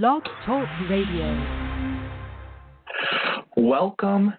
Blog 0.00 0.22
Talk 0.46 0.66
Radio. 0.88 1.38
Welcome 3.58 4.32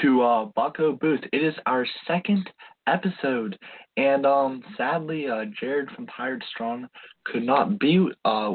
to 0.00 0.22
uh, 0.22 0.44
Bucco 0.56 0.94
Booth. 0.94 1.20
It 1.34 1.44
is 1.44 1.52
our 1.66 1.86
second 2.06 2.48
episode, 2.86 3.58
and 3.98 4.24
um, 4.24 4.62
sadly, 4.78 5.28
uh, 5.28 5.44
Jared 5.60 5.90
from 5.90 6.06
Pirate 6.06 6.42
Strong 6.50 6.88
could 7.26 7.42
not 7.42 7.78
be 7.78 8.08
uh, 8.24 8.54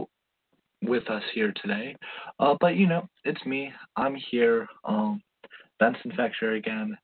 with 0.81 1.07
us 1.11 1.21
here 1.35 1.53
today. 1.61 1.95
Uh, 2.39 2.55
but 2.59 2.75
you 2.75 2.87
know, 2.87 3.07
it's 3.23 3.45
me. 3.45 3.71
I'm 3.95 4.15
here, 4.31 4.67
um, 4.83 5.21
Benson 5.79 6.11
Fechter 6.17 6.57
again, 6.57 6.97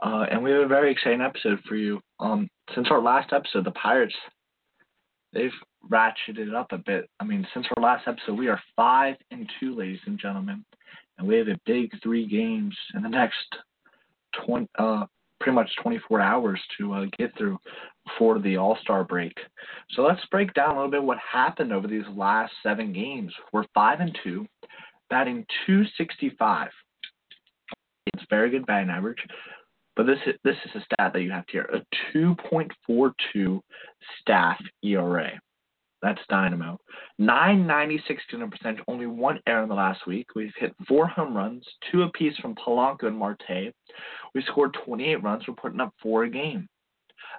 uh, 0.00 0.26
and 0.30 0.44
we 0.44 0.52
have 0.52 0.62
a 0.62 0.68
very 0.68 0.92
exciting 0.92 1.22
episode 1.22 1.58
for 1.68 1.74
you. 1.74 2.00
Um, 2.20 2.48
since 2.72 2.86
our 2.88 3.02
last 3.02 3.32
episode, 3.32 3.64
the 3.64 3.72
Pirates 3.72 4.14
they've 5.32 5.50
ratcheted 5.90 6.48
it 6.48 6.54
up 6.54 6.72
a 6.72 6.78
bit. 6.78 7.08
I 7.20 7.24
mean, 7.24 7.46
since 7.54 7.66
our 7.76 7.82
last 7.82 8.06
episode, 8.06 8.38
we 8.38 8.48
are 8.48 8.60
five 8.74 9.16
and 9.30 9.50
two, 9.60 9.74
ladies 9.74 10.00
and 10.06 10.18
gentlemen, 10.18 10.64
and 11.18 11.26
we 11.26 11.36
have 11.36 11.48
a 11.48 11.60
big 11.66 11.90
three 12.02 12.26
games 12.26 12.76
in 12.94 13.02
the 13.02 13.08
next 13.08 13.46
twenty, 14.44 14.68
uh, 14.78 15.06
pretty 15.40 15.54
much 15.54 15.70
24 15.82 16.20
hours 16.20 16.60
to 16.78 16.92
uh, 16.94 17.06
get 17.18 17.36
through 17.36 17.58
before 18.06 18.38
the 18.38 18.56
All 18.56 18.78
Star 18.82 19.04
break. 19.04 19.34
So 19.90 20.02
let's 20.02 20.24
break 20.30 20.52
down 20.54 20.70
a 20.70 20.74
little 20.74 20.90
bit 20.90 21.02
what 21.02 21.18
happened 21.18 21.72
over 21.72 21.86
these 21.86 22.06
last 22.14 22.52
seven 22.62 22.92
games. 22.92 23.32
We're 23.52 23.64
five 23.74 24.00
and 24.00 24.16
two, 24.24 24.46
batting 25.10 25.44
265. 25.66 26.70
It's 28.06 28.24
very 28.30 28.50
good 28.50 28.66
batting 28.66 28.90
average. 28.90 29.18
But 29.94 30.06
this 30.06 30.18
is, 30.26 30.34
this 30.44 30.56
is 30.64 30.70
a 30.74 30.84
stat 30.84 31.12
that 31.14 31.22
you 31.22 31.30
have 31.30 31.46
to 31.46 31.52
hear 31.52 31.70
a 31.72 32.16
2.42 32.16 33.60
staff 34.20 34.58
ERA. 34.82 35.40
That's 36.02 36.20
dynamo. 36.28 36.78
996 37.18 38.22
percent, 38.50 38.80
only 38.86 39.06
one 39.06 39.40
error 39.46 39.62
in 39.62 39.68
the 39.68 39.74
last 39.74 40.06
week. 40.06 40.34
We've 40.34 40.52
hit 40.58 40.74
four 40.86 41.06
home 41.06 41.36
runs, 41.36 41.64
two 41.90 42.02
apiece 42.02 42.36
from 42.38 42.54
Polanco 42.54 43.04
and 43.04 43.18
Marte. 43.18 43.72
We 44.34 44.42
scored 44.42 44.76
28 44.84 45.22
runs. 45.22 45.44
We're 45.48 45.54
putting 45.54 45.80
up 45.80 45.94
four 46.02 46.24
a 46.24 46.30
game. 46.30 46.68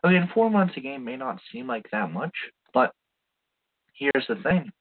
I 0.04 0.10
mean, 0.10 0.30
four 0.34 0.50
runs 0.50 0.72
a 0.76 0.80
game 0.80 1.04
may 1.04 1.16
not 1.16 1.40
seem 1.52 1.68
like 1.68 1.86
that 1.92 2.12
much, 2.12 2.34
but 2.74 2.92
here's 3.94 4.28
the 4.28 4.36
thing. 4.44 4.72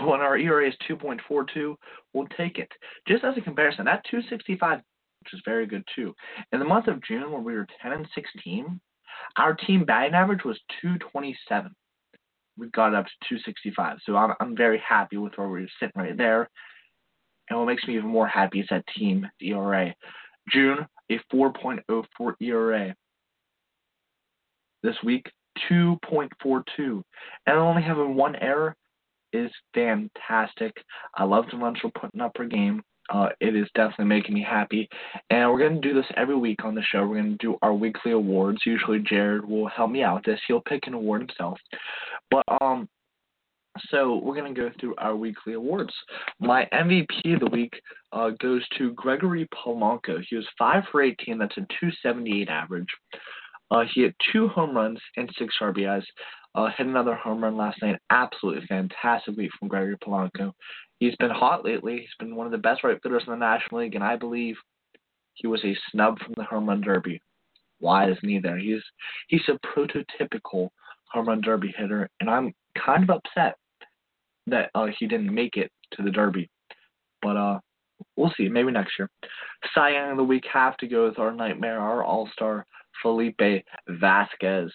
When 0.00 0.20
our 0.20 0.36
ERA 0.36 0.68
is 0.68 0.74
2.42, 0.88 1.74
we'll 2.12 2.28
take 2.36 2.58
it. 2.58 2.70
Just 3.08 3.24
as 3.24 3.36
a 3.36 3.40
comparison, 3.40 3.86
that 3.86 4.04
265 4.10 4.80
which 5.20 5.34
is 5.34 5.42
very 5.44 5.66
good 5.66 5.84
too. 5.94 6.14
In 6.52 6.58
the 6.58 6.64
month 6.64 6.86
of 6.86 7.02
June, 7.02 7.32
when 7.32 7.44
we 7.44 7.54
were 7.54 7.66
10 7.82 7.92
and 7.92 8.06
16, 8.14 8.80
our 9.36 9.54
team 9.54 9.84
batting 9.84 10.14
average 10.14 10.44
was 10.44 10.58
227. 10.80 11.74
We 12.58 12.68
got 12.70 12.94
up 12.94 13.06
to 13.06 13.28
265. 13.28 13.98
So 14.04 14.16
I'm, 14.16 14.34
I'm 14.40 14.56
very 14.56 14.82
happy 14.86 15.16
with 15.16 15.32
where 15.36 15.48
we're 15.48 15.68
sitting 15.78 15.92
right 15.96 16.16
there. 16.16 16.48
And 17.48 17.58
what 17.58 17.66
makes 17.66 17.86
me 17.86 17.96
even 17.96 18.08
more 18.08 18.26
happy 18.26 18.60
is 18.60 18.66
that 18.70 18.84
team 18.96 19.26
ERA. 19.40 19.94
June, 20.50 20.86
a 21.10 21.20
4.04 21.32 22.32
ERA. 22.40 22.94
This 24.82 24.96
week, 25.04 25.30
2.42. 25.70 27.02
And 27.46 27.56
only 27.56 27.82
having 27.82 28.14
one 28.14 28.36
error 28.36 28.76
is 29.32 29.50
fantastic. 29.74 30.72
I 31.16 31.24
love 31.24 31.44
the 31.50 31.58
runs 31.58 31.78
we're 31.82 31.90
putting 31.90 32.20
up 32.20 32.34
per 32.34 32.46
game. 32.46 32.82
Uh, 33.10 33.28
it 33.40 33.56
is 33.56 33.66
definitely 33.74 34.04
making 34.04 34.34
me 34.34 34.42
happy. 34.48 34.88
And 35.30 35.50
we're 35.50 35.58
going 35.58 35.80
to 35.80 35.88
do 35.88 35.94
this 35.94 36.10
every 36.16 36.36
week 36.36 36.64
on 36.64 36.74
the 36.74 36.82
show. 36.82 37.06
We're 37.06 37.20
going 37.20 37.38
to 37.38 37.38
do 37.38 37.56
our 37.62 37.72
weekly 37.72 38.12
awards. 38.12 38.60
Usually 38.66 38.98
Jared 38.98 39.46
will 39.46 39.66
help 39.68 39.90
me 39.90 40.02
out 40.02 40.16
with 40.16 40.24
this. 40.24 40.40
He'll 40.46 40.60
pick 40.60 40.86
an 40.86 40.94
award 40.94 41.22
himself. 41.22 41.58
But 42.30 42.44
um 42.60 42.88
so 43.90 44.20
we're 44.22 44.34
to 44.42 44.60
go 44.60 44.70
through 44.80 44.94
our 44.98 45.14
weekly 45.14 45.54
awards. 45.54 45.92
My 46.40 46.66
MVP 46.72 47.34
of 47.34 47.40
the 47.40 47.50
week 47.50 47.80
uh, 48.12 48.30
goes 48.40 48.66
to 48.76 48.92
Gregory 48.94 49.48
Polanco. 49.54 50.18
He 50.28 50.36
was 50.36 50.46
5 50.58 50.84
for 50.90 51.02
18. 51.02 51.38
That's 51.38 51.56
a 51.56 51.66
278 51.80 52.48
average. 52.48 52.88
Uh, 53.70 53.84
he 53.92 54.02
had 54.02 54.14
two 54.32 54.48
home 54.48 54.74
runs 54.74 54.98
and 55.16 55.30
six 55.38 55.54
RBIs. 55.60 56.04
Uh, 56.54 56.68
hit 56.76 56.86
another 56.86 57.14
home 57.14 57.44
run 57.44 57.56
last 57.56 57.80
night. 57.82 57.98
Absolutely 58.10 58.66
fantastic 58.66 59.36
week 59.36 59.50
from 59.58 59.68
Gregory 59.68 59.96
Polanco. 59.98 60.52
He's 60.98 61.14
been 61.16 61.30
hot 61.30 61.64
lately. 61.64 61.98
He's 61.98 62.08
been 62.18 62.34
one 62.34 62.46
of 62.46 62.52
the 62.52 62.58
best 62.58 62.82
right 62.82 62.98
fielders 63.02 63.22
in 63.26 63.32
the 63.32 63.36
National 63.36 63.82
League, 63.82 63.94
and 63.94 64.02
I 64.02 64.16
believe 64.16 64.56
he 65.34 65.46
was 65.46 65.62
a 65.64 65.76
snub 65.90 66.18
from 66.18 66.34
the 66.36 66.44
home 66.44 66.68
run 66.68 66.80
derby. 66.80 67.20
Why 67.78 68.10
isn't 68.10 68.28
he 68.28 68.40
there? 68.40 68.58
He's 68.58 68.82
he's 69.28 69.48
a 69.48 69.58
prototypical 69.64 70.70
home 71.10 71.28
run 71.28 71.40
derby 71.40 71.74
hitter, 71.76 72.08
and 72.20 72.28
I'm 72.28 72.54
kind 72.84 73.02
of 73.02 73.10
upset 73.10 73.56
that 74.46 74.70
uh, 74.74 74.86
he 74.98 75.06
didn't 75.06 75.34
make 75.34 75.56
it 75.56 75.70
to 75.92 76.02
the 76.02 76.10
derby. 76.10 76.48
But 77.22 77.36
uh, 77.36 77.60
we'll 78.16 78.32
see. 78.36 78.48
Maybe 78.48 78.70
next 78.70 78.92
year. 78.98 79.10
Cy 79.74 79.90
Young 79.90 80.12
of 80.12 80.16
the 80.16 80.24
week 80.24 80.44
have 80.52 80.76
to 80.78 80.86
go 80.86 81.06
with 81.08 81.18
our 81.18 81.32
nightmare, 81.32 81.80
our 81.80 82.04
All 82.04 82.28
Star 82.32 82.66
Felipe 83.02 83.64
Vasquez. 83.88 84.70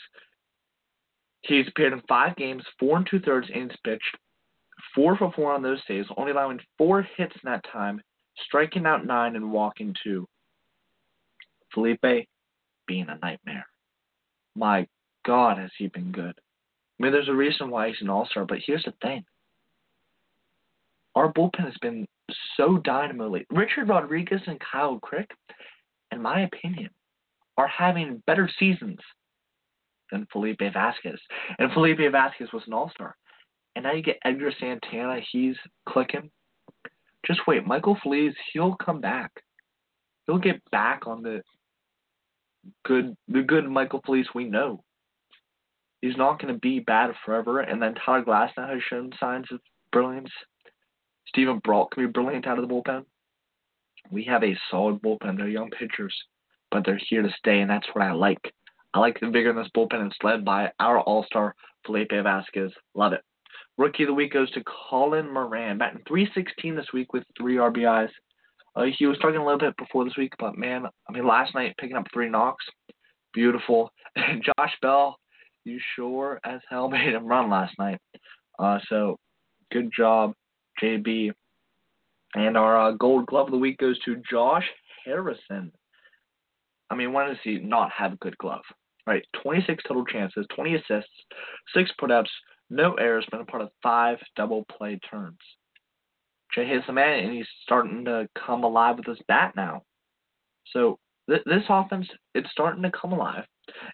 He's 1.42 1.68
appeared 1.68 1.94
in 1.94 2.02
five 2.08 2.36
games, 2.36 2.64
four 2.80 2.98
and 2.98 3.08
two 3.10 3.20
thirds 3.20 3.50
innings 3.54 3.74
pitched, 3.84 4.18
four 4.96 5.18
for 5.18 5.32
four 5.34 5.52
on 5.52 5.62
those 5.62 5.84
days, 5.86 6.06
only 6.18 6.32
allowing 6.32 6.60
four 6.78 7.06
hits 7.18 7.36
in 7.36 7.52
that 7.52 7.66
time, 7.72 8.02
striking 8.46 8.86
out 8.86 9.06
nine 9.06 9.36
and 9.36 9.52
walking 9.52 9.94
two. 10.04 10.28
Felipe 11.74 12.28
being 12.88 13.08
a 13.10 13.18
nightmare. 13.22 13.66
My 14.56 14.88
God, 15.26 15.58
has 15.58 15.72
he 15.78 15.88
been 15.88 16.12
good. 16.12 16.34
I 17.00 17.04
mean, 17.04 17.12
there's 17.12 17.30
a 17.30 17.34
reason 17.34 17.70
why 17.70 17.88
he's 17.88 18.02
an 18.02 18.10
all 18.10 18.28
star, 18.30 18.46
but 18.46 18.60
here's 18.66 18.84
the 18.84 18.94
thing. 19.02 19.26
Our 21.16 21.32
bullpen 21.34 21.66
has 21.66 21.78
been 21.82 22.08
so 22.58 22.78
dynamo 22.78 23.30
lately. 23.30 23.58
Richard 23.58 23.90
Rodriguez 23.90 24.42
and 24.48 24.60
Kyle 24.60 25.00
Crick, 25.00 25.30
in 26.12 26.22
my 26.22 26.42
opinion, 26.42 26.90
are 27.58 27.68
having 27.68 28.22
better 28.26 28.50
seasons 28.60 29.00
than 30.12 30.28
Felipe 30.32 30.62
Vasquez. 30.74 31.20
And 31.60 31.72
Felipe 31.72 32.12
Vasquez 32.12 32.52
was 32.54 32.64
an 32.68 32.74
all 32.74 32.90
star. 32.90 33.16
And 33.76 33.84
now 33.84 33.94
you 33.94 34.04
get 34.04 34.20
Edgar 34.24 34.52
Santana, 34.60 35.20
he's 35.32 35.56
clicking. 35.88 36.30
Just 37.26 37.42
wait, 37.48 37.66
Michael 37.66 37.98
Feliz, 38.04 38.34
he'll 38.52 38.76
come 38.76 39.02
back. 39.02 39.32
He'll 40.28 40.38
get 40.38 40.62
back 40.72 41.08
on 41.08 41.24
the 41.24 41.42
good 42.86 43.16
the 43.28 43.42
good 43.42 43.70
Michael 43.70 44.02
Feliz 44.06 44.28
we 44.34 44.46
know. 44.46 44.84
He's 46.04 46.18
not 46.18 46.38
gonna 46.38 46.58
be 46.58 46.82
bad 46.82 47.16
forever, 47.24 47.62
and 47.62 47.82
then 47.82 47.96
Tyler 47.96 48.26
Glasnow 48.26 48.68
has 48.68 48.84
shown 48.84 49.14
signs 49.22 49.50
of 49.54 49.62
brilliance. 49.94 50.32
Steven 51.30 51.60
Brault 51.60 51.92
can 51.92 52.06
be 52.06 52.12
brilliant 52.12 52.46
out 52.46 52.60
of 52.60 52.68
the 52.68 52.74
bullpen. 52.74 53.06
We 54.12 54.26
have 54.26 54.44
a 54.44 54.58
solid 54.70 55.02
bullpen. 55.02 55.38
They're 55.38 55.48
young 55.48 55.70
pitchers, 55.70 56.14
but 56.72 56.84
they're 56.86 57.00
here 57.08 57.22
to 57.22 57.32
stay, 57.38 57.62
and 57.62 57.70
that's 57.70 57.88
what 57.94 58.04
I 58.04 58.12
like. 58.12 58.54
I 58.94 59.00
like 59.00 59.18
the 59.22 59.30
vigor 59.30 59.52
in 59.52 59.56
this 59.56 59.70
bullpen. 59.74 60.06
It's 60.06 60.18
led 60.24 60.44
by 60.44 60.74
our 60.78 61.00
all 61.00 61.24
star 61.24 61.56
Felipe 61.86 62.12
Vasquez. 62.12 62.74
Love 62.96 63.14
it. 63.14 63.22
Rookie 63.78 64.04
of 64.04 64.08
the 64.08 64.14
week 64.14 64.34
goes 64.34 64.52
to 64.52 64.64
Colin 64.90 65.32
Moran, 65.32 65.78
batting 65.78 66.04
316 66.06 66.76
this 66.76 66.92
week 66.94 67.14
with 67.14 67.24
three 67.38 67.56
RBIs. 67.56 68.10
Uh, 68.76 68.88
he 69.00 69.06
was 69.06 69.16
struggling 69.16 69.42
a 69.42 69.46
little 69.46 69.58
bit 69.58 69.78
before 69.78 70.04
this 70.04 70.18
week, 70.18 70.34
but 70.38 70.58
man, 70.58 70.86
I 71.08 71.14
mean, 71.14 71.26
last 71.26 71.56
night 71.56 71.78
picking 71.78 71.96
up 71.96 72.08
three 72.12 72.28
knocks, 72.28 72.66
beautiful. 73.34 73.90
And 74.18 74.44
Josh 74.58 74.74
Bell, 74.82 75.18
you 75.66 75.80
sure 75.96 76.40
as 76.44 76.62
hell 76.70 76.90
made 76.90 77.14
him 77.14 77.26
run 77.26 77.50
last 77.50 77.74
night. 77.80 78.00
Uh, 78.60 78.80
so 78.90 79.18
good 79.72 79.90
job, 79.96 80.34
JB. 80.82 81.32
And 82.36 82.58
our 82.58 82.90
uh, 82.90 82.92
Gold 82.92 83.28
Glove 83.28 83.48
of 83.48 83.52
the 83.52 83.58
week 83.58 83.78
goes 83.78 84.00
to 84.00 84.22
Josh 84.30 84.66
Harrison. 85.06 85.72
I 86.90 86.96
mean, 86.96 87.14
when 87.14 87.28
does 87.28 87.38
he 87.44 87.60
not 87.60 87.92
have 87.92 88.14
a 88.14 88.18
good 88.18 88.38
glove? 88.38 88.64
Right, 89.06 89.24
26 89.42 89.84
total 89.86 90.06
chances, 90.06 90.46
20 90.56 90.76
assists, 90.76 91.12
six 91.76 91.92
putouts, 92.00 92.30
no 92.70 92.94
errors, 92.94 93.26
been 93.30 93.42
a 93.42 93.46
part 93.46 93.62
of 93.62 93.70
five 93.82 94.18
double 94.38 94.66
play 94.78 94.98
turns. 95.12 95.38
Jay 96.56 96.66
hits 96.66 96.88
the 96.88 96.94
man, 96.94 97.20
and 97.20 97.34
he's 97.34 97.48
starting 97.64 98.06
to 98.06 98.30
come 98.46 98.64
alive 98.64 98.98
with 98.98 99.08
his 99.08 99.20
bat 99.28 99.54
now. 99.58 99.82
So 100.72 101.00
th- 101.30 101.44
this 101.46 101.64
offense, 101.68 102.08
it's 102.34 102.50
starting 102.52 102.84
to 102.84 102.92
come 102.92 103.12
alive. 103.12 103.44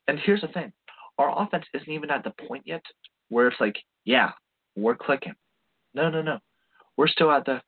And 0.08 0.20
here's 0.20 0.42
the 0.42 0.48
thing: 0.50 0.72
our 1.20 1.44
offense 1.44 1.66
isn't 1.74 1.92
even 1.92 2.10
at 2.10 2.24
the 2.24 2.34
point 2.48 2.64
yet 2.66 2.82
where 3.28 3.48
it's 3.48 3.60
like, 3.60 3.76
yeah, 4.06 4.32
we're 4.76 4.96
clicking. 4.96 5.36
No, 5.94 6.10
no, 6.10 6.22
no. 6.22 6.40
We're 6.98 7.08
still 7.08 7.32
at 7.32 7.46
the 7.46 7.62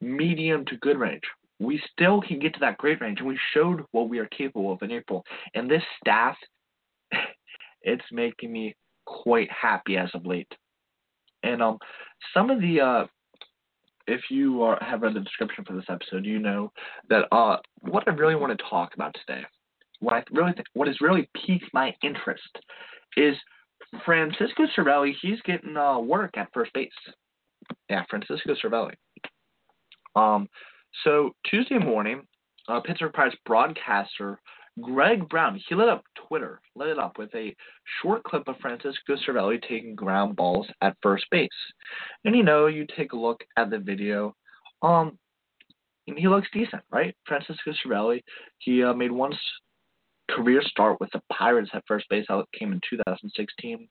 medium 0.00 0.64
to 0.66 0.76
good 0.78 0.98
range. 0.98 1.22
We 1.58 1.82
still 1.92 2.22
can 2.22 2.38
get 2.38 2.54
to 2.54 2.60
that 2.60 2.78
great 2.78 3.00
range, 3.00 3.18
and 3.18 3.28
we 3.28 3.38
showed 3.52 3.82
what 3.92 4.08
we 4.08 4.18
are 4.18 4.26
capable 4.26 4.72
of 4.72 4.82
in 4.82 4.90
April. 4.90 5.24
And 5.54 5.70
this 5.70 5.82
staff, 6.00 6.36
it's 7.82 8.04
making 8.10 8.52
me 8.52 8.74
quite 9.06 9.50
happy 9.50 9.96
as 9.96 10.10
of 10.14 10.26
late. 10.26 10.52
And 11.42 11.62
um, 11.62 11.78
some 12.32 12.50
of 12.50 12.60
the 12.60 12.80
uh, 12.80 13.06
if 14.06 14.22
you 14.30 14.62
are, 14.62 14.78
have 14.82 15.02
read 15.02 15.14
the 15.14 15.20
description 15.20 15.64
for 15.64 15.74
this 15.74 15.84
episode, 15.88 16.24
you 16.24 16.38
know 16.38 16.72
that 17.08 17.26
uh, 17.32 17.56
what 17.80 18.04
I 18.06 18.10
really 18.10 18.34
want 18.34 18.56
to 18.56 18.64
talk 18.68 18.94
about 18.94 19.14
today, 19.26 19.42
what 20.04 20.14
I 20.14 20.22
really 20.30 20.52
think, 20.52 20.66
what 20.74 20.88
has 20.88 21.00
really 21.00 21.28
piqued 21.46 21.72
my 21.72 21.94
interest, 22.02 22.58
is 23.16 23.36
Francisco 24.04 24.64
Cervelli. 24.76 25.12
He's 25.20 25.40
getting 25.42 25.76
uh, 25.76 25.98
work 25.98 26.36
at 26.36 26.48
first 26.52 26.72
base. 26.72 26.90
yeah, 27.88 28.04
Francisco 28.08 28.54
Cervelli. 28.62 28.94
Um, 30.16 30.48
so 31.02 31.34
Tuesday 31.50 31.78
morning, 31.78 32.22
uh, 32.68 32.80
Pittsburgh 32.80 33.12
Pirates 33.12 33.36
broadcaster 33.44 34.40
Greg 34.80 35.28
Brown 35.28 35.60
he 35.68 35.74
lit 35.74 35.88
up 35.88 36.04
Twitter, 36.26 36.60
lit 36.74 36.88
it 36.88 36.98
up 36.98 37.16
with 37.16 37.32
a 37.34 37.54
short 38.02 38.24
clip 38.24 38.48
of 38.48 38.56
Francisco 38.58 39.16
Cervelli 39.16 39.62
taking 39.62 39.94
ground 39.94 40.34
balls 40.34 40.66
at 40.80 40.96
first 41.00 41.26
base. 41.30 41.48
And 42.24 42.34
you 42.34 42.42
know, 42.42 42.66
you 42.66 42.86
take 42.96 43.12
a 43.12 43.16
look 43.16 43.44
at 43.56 43.70
the 43.70 43.78
video, 43.78 44.34
um, 44.82 45.18
he 46.06 46.28
looks 46.28 46.48
decent, 46.52 46.82
right? 46.90 47.14
Francisco 47.26 47.72
Cervelli, 47.84 48.22
he 48.58 48.82
uh, 48.82 48.92
made 48.94 49.12
one 49.12 49.32
career 50.30 50.62
start 50.62 50.98
with 51.00 51.10
the 51.12 51.20
Pirates 51.32 51.70
at 51.74 51.84
first 51.86 52.06
base. 52.08 52.26
That 52.28 52.44
came 52.58 52.72
in 52.72 52.80
2016. 52.88 53.88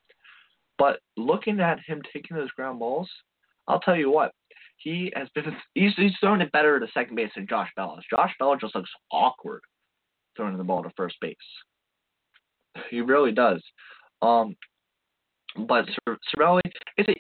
But 0.78 1.00
looking 1.18 1.60
at 1.60 1.80
him 1.86 2.02
taking 2.12 2.36
those 2.36 2.52
ground 2.52 2.80
balls, 2.80 3.10
I'll 3.68 3.80
tell 3.80 3.96
you 3.96 4.12
what, 4.12 4.32
he 4.78 5.12
has 5.16 5.30
been 5.34 5.56
he's 5.76 5.94
he's 5.96 6.12
it 6.22 6.52
better 6.52 6.80
to 6.80 6.88
second 6.94 7.16
base 7.16 7.32
than 7.36 7.48
Josh 7.48 7.70
Bell. 7.76 7.98
Josh 8.10 8.34
Bell 8.40 8.56
just 8.58 8.76
looks 8.76 8.90
awkward 9.12 9.62
throwing 10.36 10.58
the 10.58 10.64
ball 10.64 10.84
to 10.84 10.90
first 10.98 11.16
base. 11.22 11.36
He 12.90 13.02
really 13.02 13.32
does. 13.32 13.64
Um, 14.22 14.56
but 15.68 15.86
Cervelli, 16.36 16.62
it's 16.98 17.10
a, 17.10 17.16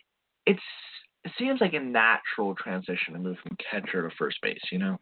it's 0.45 0.61
it 1.23 1.31
seems 1.37 1.61
like 1.61 1.73
a 1.73 1.79
natural 1.79 2.55
transition 2.55 3.13
to 3.13 3.19
move 3.19 3.37
from 3.41 3.57
catcher 3.71 4.07
to 4.07 4.15
first 4.17 4.37
base. 4.41 4.61
You 4.71 4.79
know. 4.79 4.97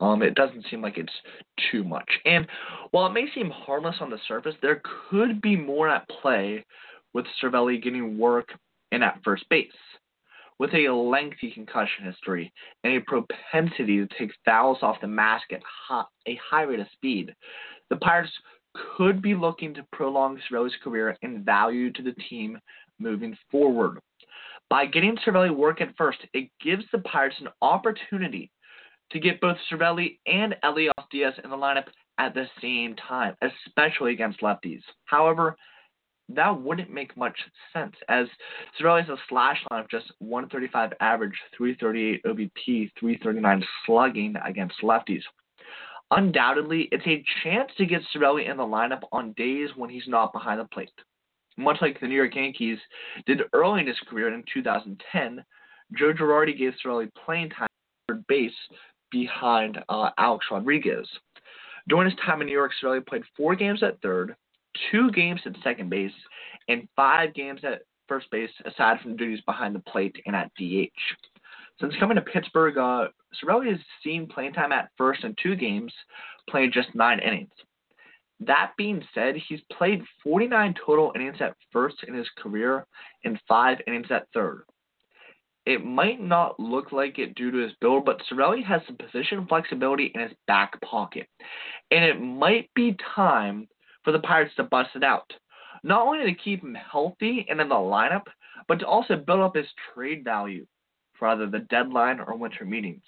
Um, 0.00 0.22
it 0.22 0.34
doesn't 0.34 0.64
seem 0.70 0.80
like 0.80 0.96
it's 0.96 1.12
too 1.70 1.84
much. 1.84 2.08
And 2.24 2.46
while 2.90 3.06
it 3.06 3.12
may 3.12 3.26
seem 3.34 3.50
harmless 3.50 3.96
on 4.00 4.10
the 4.10 4.18
surface, 4.26 4.54
there 4.62 4.82
could 5.10 5.42
be 5.42 5.56
more 5.56 5.88
at 5.88 6.08
play 6.08 6.64
with 7.12 7.26
Cervelli 7.42 7.82
getting 7.82 8.18
work 8.18 8.48
in 8.92 9.02
at 9.02 9.20
first 9.24 9.44
base. 9.50 9.70
With 10.58 10.74
a 10.74 10.92
lengthy 10.92 11.50
concussion 11.50 12.04
history 12.04 12.52
and 12.84 12.94
a 12.94 13.00
propensity 13.00 13.98
to 13.98 14.08
take 14.18 14.30
fouls 14.44 14.78
off 14.82 15.00
the 15.00 15.06
mask 15.06 15.52
at 15.52 15.62
high, 15.64 16.04
a 16.26 16.38
high 16.50 16.62
rate 16.62 16.80
of 16.80 16.86
speed, 16.92 17.34
the 17.88 17.96
Pirates 17.96 18.32
could 18.96 19.20
be 19.22 19.34
looking 19.34 19.74
to 19.74 19.86
prolong 19.92 20.38
Cervelli's 20.50 20.74
career 20.84 21.16
and 21.22 21.44
value 21.44 21.90
to 21.92 22.02
the 22.02 22.14
team 22.28 22.58
moving 22.98 23.36
forward. 23.50 23.98
By 24.68 24.86
getting 24.86 25.16
Cervelli 25.26 25.54
work 25.54 25.80
at 25.80 25.96
first, 25.96 26.18
it 26.34 26.50
gives 26.62 26.84
the 26.92 27.00
Pirates 27.00 27.36
an 27.40 27.48
opportunity 27.62 28.50
to 29.12 29.20
get 29.20 29.40
both 29.40 29.56
Cervelli 29.70 30.18
and 30.26 30.56
Elias 30.62 30.92
Diaz 31.10 31.34
in 31.42 31.50
the 31.50 31.56
lineup 31.56 31.86
at 32.18 32.34
the 32.34 32.46
same 32.60 32.94
time, 32.96 33.34
especially 33.42 34.12
against 34.12 34.40
lefties. 34.40 34.82
However, 35.06 35.56
that 36.28 36.60
wouldn't 36.60 36.90
make 36.90 37.16
much 37.16 37.36
sense, 37.72 37.94
as 38.08 38.26
Cervelli 38.78 39.00
has 39.00 39.08
a 39.08 39.16
slash 39.28 39.58
line 39.70 39.80
of 39.80 39.90
just 39.90 40.12
135 40.18 40.92
average, 41.00 41.34
338 41.56 42.22
OBP, 42.24 42.90
339 42.98 43.64
slugging 43.84 44.34
against 44.44 44.80
lefties. 44.82 45.22
Undoubtedly, 46.12 46.88
it's 46.92 47.06
a 47.06 47.24
chance 47.42 47.70
to 47.78 47.86
get 47.86 48.02
Cervelli 48.14 48.50
in 48.50 48.56
the 48.56 48.62
lineup 48.62 49.02
on 49.12 49.32
days 49.32 49.70
when 49.76 49.90
he's 49.90 50.08
not 50.08 50.32
behind 50.32 50.60
the 50.60 50.64
plate. 50.64 50.90
Much 51.56 51.78
like 51.80 52.00
the 52.00 52.06
New 52.06 52.14
York 52.16 52.34
Yankees 52.34 52.78
did 53.26 53.42
early 53.52 53.80
in 53.80 53.86
his 53.86 53.98
career 54.08 54.32
in 54.32 54.44
2010, 54.52 55.44
Joe 55.96 56.12
Girardi 56.12 56.56
gave 56.56 56.72
Cervelli 56.84 57.08
playing 57.24 57.50
time 57.50 57.64
at 57.64 58.14
third 58.14 58.26
base 58.28 58.52
behind 59.10 59.78
uh, 59.88 60.10
Alex 60.18 60.46
Rodriguez. 60.50 61.08
During 61.88 62.10
his 62.10 62.18
time 62.24 62.40
in 62.40 62.46
New 62.46 62.52
York, 62.52 62.72
Cervelli 62.82 63.04
played 63.06 63.22
four 63.36 63.54
games 63.54 63.82
at 63.82 64.00
third, 64.00 64.36
two 64.90 65.10
games 65.10 65.40
at 65.46 65.54
second 65.62 65.90
base, 65.90 66.12
and 66.68 66.88
five 66.94 67.34
games 67.34 67.60
at 67.64 67.82
first 68.08 68.30
base, 68.30 68.50
aside 68.64 69.00
from 69.00 69.16
duties 69.16 69.40
behind 69.46 69.74
the 69.74 69.80
plate 69.80 70.16
and 70.26 70.36
at 70.36 70.50
DH. 70.58 70.90
Since 71.80 71.94
coming 71.98 72.16
to 72.16 72.22
Pittsburgh, 72.22 72.76
uh, 72.76 73.08
has 73.32 73.78
seen 74.04 74.26
playing 74.26 74.52
time 74.52 74.72
at 74.72 74.90
first 74.98 75.24
in 75.24 75.34
two 75.42 75.56
games, 75.56 75.92
playing 76.48 76.72
just 76.72 76.94
nine 76.94 77.20
innings. 77.20 77.50
That 78.40 78.72
being 78.76 79.02
said, 79.14 79.36
he's 79.48 79.60
played 79.72 80.02
49 80.22 80.74
total 80.84 81.12
innings 81.14 81.36
at 81.40 81.54
first 81.72 81.96
in 82.06 82.14
his 82.14 82.28
career 82.36 82.86
and 83.24 83.40
five 83.46 83.78
innings 83.86 84.10
at 84.10 84.26
third. 84.34 84.64
It 85.66 85.84
might 85.84 86.20
not 86.20 86.58
look 86.58 86.90
like 86.90 87.18
it 87.18 87.34
due 87.34 87.50
to 87.50 87.58
his 87.58 87.72
build, 87.80 88.04
but 88.04 88.20
Cervelli 88.30 88.64
has 88.64 88.80
some 88.86 88.96
position 88.96 89.46
flexibility 89.46 90.10
in 90.14 90.22
his 90.22 90.32
back 90.46 90.80
pocket. 90.80 91.28
And 91.90 92.04
it 92.04 92.20
might 92.20 92.70
be 92.74 92.96
time 93.14 93.68
for 94.02 94.12
the 94.12 94.20
Pirates 94.20 94.54
to 94.56 94.64
bust 94.64 94.90
it 94.94 95.04
out. 95.04 95.30
Not 95.82 96.06
only 96.06 96.24
to 96.24 96.42
keep 96.42 96.62
him 96.62 96.74
healthy 96.74 97.46
and 97.48 97.60
in 97.60 97.68
the 97.68 97.74
lineup, 97.74 98.24
but 98.68 98.80
to 98.80 98.86
also 98.86 99.16
build 99.16 99.40
up 99.40 99.56
his 99.56 99.66
trade 99.92 100.24
value 100.24 100.66
for 101.18 101.28
either 101.28 101.46
the 101.46 101.66
deadline 101.70 102.20
or 102.20 102.36
winter 102.36 102.64
meetings. 102.64 103.02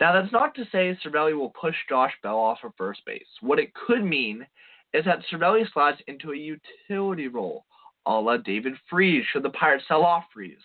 Now, 0.00 0.12
that's 0.12 0.32
not 0.32 0.54
to 0.54 0.64
say 0.72 0.96
Cervelli 1.04 1.36
will 1.36 1.50
push 1.50 1.76
Josh 1.88 2.12
Bell 2.22 2.38
off 2.38 2.58
of 2.64 2.72
first 2.76 3.04
base. 3.04 3.26
What 3.40 3.58
it 3.58 3.74
could 3.74 4.04
mean 4.04 4.46
is 4.92 5.04
that 5.04 5.22
Cervelli 5.30 5.64
slides 5.72 6.00
into 6.06 6.32
a 6.32 6.36
utility 6.36 7.28
role, 7.28 7.64
a 8.06 8.12
la 8.12 8.36
David 8.38 8.74
Freese, 8.88 9.24
should 9.32 9.42
the 9.42 9.50
Pirates 9.50 9.84
sell 9.88 10.04
off 10.04 10.24
Freese. 10.32 10.56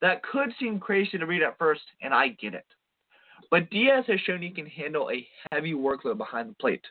That 0.00 0.22
could 0.22 0.52
seem 0.58 0.78
crazy 0.78 1.18
to 1.18 1.26
read 1.26 1.42
at 1.42 1.58
first, 1.58 1.82
and 2.02 2.12
I 2.12 2.28
get 2.28 2.54
it. 2.54 2.66
But 3.50 3.70
Diaz 3.70 4.04
has 4.08 4.20
shown 4.20 4.42
he 4.42 4.50
can 4.50 4.66
handle 4.66 5.10
a 5.10 5.26
heavy 5.52 5.72
workload 5.72 6.18
behind 6.18 6.50
the 6.50 6.54
plate, 6.54 6.84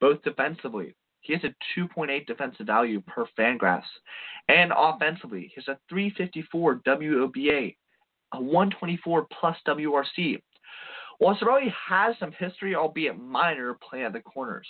both 0.00 0.22
defensively. 0.22 0.94
He 1.20 1.32
has 1.32 1.42
a 1.44 1.54
2.8 1.78 2.26
defensive 2.26 2.66
value 2.66 3.00
per 3.02 3.26
Fangraphs, 3.38 3.82
and 4.48 4.72
offensively, 4.76 5.52
he 5.54 5.54
has 5.56 5.68
a 5.68 5.78
354 5.88 6.80
WOBA, 6.86 7.76
a 8.32 8.40
124 8.40 9.26
plus 9.38 9.56
WRC. 9.66 10.42
While 11.18 11.36
Cervelli 11.36 11.72
has 11.88 12.16
some 12.18 12.32
history, 12.32 12.74
albeit 12.74 13.18
minor, 13.18 13.78
playing 13.88 14.06
at 14.06 14.12
the 14.12 14.20
corners. 14.20 14.66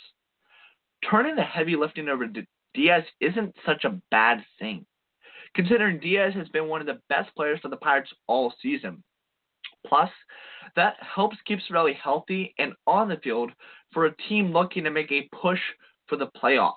Turning 1.10 1.34
the 1.34 1.42
heavy 1.42 1.74
lifting 1.74 2.08
over 2.08 2.28
to 2.28 2.46
Diaz 2.74 3.04
isn't 3.20 3.56
such 3.66 3.84
a 3.84 4.00
bad 4.10 4.44
thing 4.58 4.84
considering 5.54 6.00
Diaz 6.00 6.32
has 6.34 6.48
been 6.48 6.68
one 6.68 6.80
of 6.80 6.86
the 6.86 7.00
best 7.08 7.34
players 7.34 7.60
for 7.60 7.68
the 7.68 7.76
Pirates 7.76 8.12
all 8.26 8.52
season. 8.62 9.02
Plus, 9.86 10.10
that 10.76 10.94
helps 11.00 11.36
keep 11.44 11.58
Cervelli 11.60 11.94
healthy 11.96 12.54
and 12.58 12.72
on 12.86 13.08
the 13.08 13.16
field 13.18 13.50
for 13.92 14.06
a 14.06 14.16
team 14.28 14.52
looking 14.52 14.84
to 14.84 14.90
make 14.90 15.10
a 15.10 15.28
push 15.34 15.58
for 16.06 16.16
the 16.16 16.30
playoffs. 16.42 16.74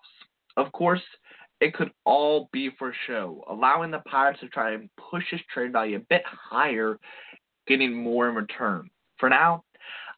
Of 0.57 0.71
course, 0.71 1.01
it 1.61 1.73
could 1.73 1.91
all 2.05 2.49
be 2.51 2.69
for 2.77 2.93
show, 3.07 3.43
allowing 3.49 3.91
the 3.91 3.99
Pirates 3.99 4.39
to 4.41 4.49
try 4.49 4.73
and 4.73 4.89
push 4.97 5.23
his 5.29 5.39
trade 5.53 5.71
value 5.71 5.97
a 5.97 6.05
bit 6.09 6.23
higher, 6.25 6.99
getting 7.67 7.93
more 7.93 8.27
in 8.29 8.35
return. 8.35 8.89
For 9.19 9.29
now, 9.29 9.63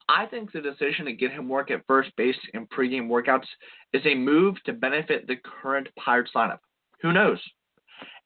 I 0.09 0.25
think 0.25 0.51
the 0.51 0.61
decision 0.61 1.05
to 1.05 1.13
get 1.13 1.31
him 1.31 1.49
work 1.49 1.69
at 1.69 1.85
first 1.87 2.15
base 2.15 2.37
in 2.53 2.65
pregame 2.67 3.07
workouts 3.07 3.47
is 3.93 4.01
a 4.05 4.15
move 4.15 4.55
to 4.63 4.73
benefit 4.73 5.27
the 5.27 5.35
current 5.61 5.89
Pirates 5.99 6.31
lineup. 6.35 6.59
Who 7.01 7.11
knows? 7.11 7.39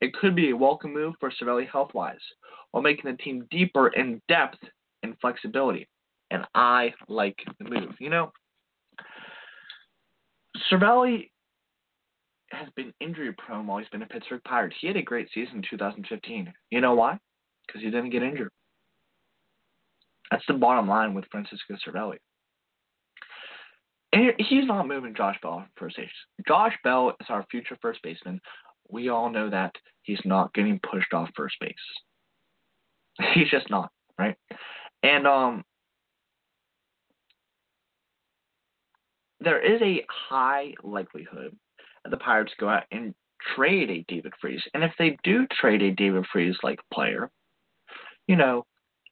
It 0.01 0.13
could 0.13 0.35
be 0.35 0.49
a 0.49 0.57
welcome 0.57 0.93
move 0.93 1.15
for 1.19 1.31
Cervelli 1.31 1.69
health 1.69 1.93
wise, 1.93 2.19
while 2.71 2.83
making 2.83 3.09
the 3.09 3.17
team 3.17 3.47
deeper 3.51 3.89
in 3.89 4.21
depth 4.27 4.57
and 5.03 5.15
flexibility. 5.19 5.87
And 6.31 6.45
I 6.55 6.93
like 7.07 7.37
the 7.59 7.69
move. 7.69 7.93
You 7.99 8.09
know, 8.09 8.31
Cervelli 10.71 11.29
has 12.51 12.67
been 12.75 12.93
injury 12.99 13.33
prone 13.33 13.67
while 13.67 13.79
he's 13.79 13.89
been 13.89 14.01
a 14.01 14.07
Pittsburgh 14.07 14.43
Pirate. 14.45 14.73
He 14.79 14.87
had 14.87 14.97
a 14.97 15.01
great 15.01 15.29
season 15.33 15.57
in 15.57 15.63
2015. 15.69 16.53
You 16.69 16.81
know 16.81 16.93
why? 16.93 17.17
Because 17.67 17.81
he 17.81 17.89
didn't 17.89 18.09
get 18.09 18.23
injured. 18.23 18.51
That's 20.29 20.43
the 20.47 20.53
bottom 20.53 20.87
line 20.87 21.13
with 21.13 21.25
Francisco 21.31 21.75
Cervelli. 21.85 22.17
And 24.13 24.33
he's 24.37 24.65
not 24.65 24.87
moving 24.87 25.15
Josh 25.15 25.37
Bell 25.41 25.65
first 25.75 25.97
base. 25.97 26.09
Josh 26.47 26.73
Bell 26.83 27.13
is 27.21 27.27
our 27.29 27.45
future 27.49 27.77
first 27.81 28.01
baseman 28.03 28.41
we 28.91 29.09
all 29.09 29.29
know 29.29 29.49
that 29.49 29.73
he's 30.03 30.21
not 30.25 30.53
getting 30.53 30.79
pushed 30.79 31.13
off 31.13 31.29
first 31.35 31.55
base. 31.59 31.73
He's 33.33 33.49
just 33.49 33.69
not, 33.69 33.91
right? 34.17 34.35
And 35.03 35.27
um 35.27 35.63
there 39.39 39.59
is 39.59 39.81
a 39.81 40.05
high 40.09 40.73
likelihood 40.83 41.55
that 42.03 42.09
the 42.09 42.17
Pirates 42.17 42.53
go 42.59 42.69
out 42.69 42.83
and 42.91 43.13
trade 43.55 43.89
a 43.89 44.05
David 44.07 44.33
Freese. 44.39 44.61
And 44.73 44.83
if 44.83 44.91
they 44.97 45.17
do 45.23 45.47
trade 45.59 45.81
a 45.81 45.91
David 45.91 46.25
Freese 46.31 46.57
like 46.63 46.79
player, 46.93 47.29
you 48.27 48.35
know, 48.35 48.65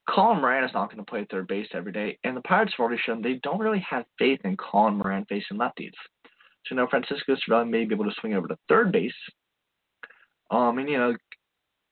Colin 0.08 0.42
Moran 0.42 0.64
is 0.64 0.74
not 0.74 0.88
going 0.88 1.04
to 1.04 1.10
play 1.10 1.26
third 1.30 1.48
base 1.48 1.68
every 1.74 1.92
day, 1.92 2.18
and 2.24 2.36
the 2.36 2.42
Pirates 2.42 2.74
have 2.74 2.84
already 2.84 3.02
shown 3.04 3.22
they 3.22 3.40
don't 3.44 3.60
really 3.60 3.86
have 3.88 4.06
faith 4.18 4.40
in 4.44 4.58
Colin 4.58 4.98
Moran 4.98 5.26
facing 5.26 5.58
lefties. 5.58 5.94
So, 6.66 6.72
you 6.72 6.78
know, 6.78 6.88
Francisco 6.88 7.36
Cervelli 7.36 7.70
may 7.70 7.86
be 7.86 7.94
able 7.94 8.06
to 8.06 8.16
swing 8.20 8.34
over 8.34 8.48
to 8.48 8.58
third 8.68 8.92
base, 8.92 9.14
um, 10.52 10.78
and 10.78 10.90
you 10.90 10.98
know, 10.98 11.16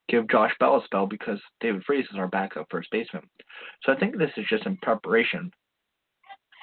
give 0.10 0.30
Josh 0.30 0.54
Bell 0.60 0.78
a 0.78 0.86
spell 0.86 1.06
because 1.06 1.40
David 1.60 1.84
Freese 1.86 2.08
is 2.12 2.18
our 2.18 2.28
backup 2.28 2.68
first 2.70 2.90
baseman. 2.92 3.24
So 3.84 3.92
I 3.92 4.00
think 4.00 4.18
this 4.18 4.32
is 4.38 4.46
just 4.50 4.66
in 4.66 4.78
preparation 4.78 5.52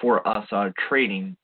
for 0.01 0.27
us 0.27 0.47
uh, 0.53 0.71
trading 0.89 1.37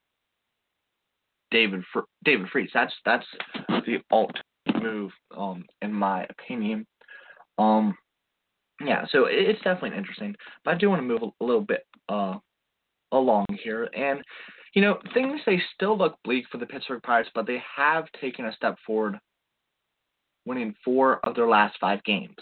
David 1.50 1.82
Fr- 1.92 2.00
David 2.24 2.48
Freese. 2.50 2.70
That's 2.72 2.92
that's 3.04 3.26
the 3.68 3.98
alt 4.10 4.36
move, 4.82 5.10
um, 5.36 5.64
in 5.82 5.92
my 5.92 6.26
opinion. 6.30 6.86
Um, 7.58 7.96
yeah, 8.84 9.04
so 9.10 9.26
it's 9.28 9.62
definitely 9.62 9.96
interesting. 9.96 10.34
But 10.64 10.74
I 10.74 10.78
do 10.78 10.88
want 10.88 11.00
to 11.00 11.06
move 11.06 11.22
a 11.22 11.44
little 11.44 11.62
bit 11.62 11.86
uh, 12.08 12.38
along 13.12 13.46
here, 13.62 13.88
and 13.96 14.22
you 14.74 14.82
know 14.82 14.98
things 15.12 15.40
they 15.44 15.60
still 15.74 15.98
look 15.98 16.16
bleak 16.24 16.46
for 16.50 16.58
the 16.58 16.66
Pittsburgh 16.66 17.02
Pirates, 17.02 17.30
but 17.34 17.46
they 17.46 17.62
have 17.76 18.06
taken 18.20 18.46
a 18.46 18.52
step 18.54 18.76
forward, 18.86 19.18
winning 20.46 20.74
four 20.84 21.24
of 21.26 21.34
their 21.34 21.48
last 21.48 21.76
five 21.80 22.02
games. 22.04 22.36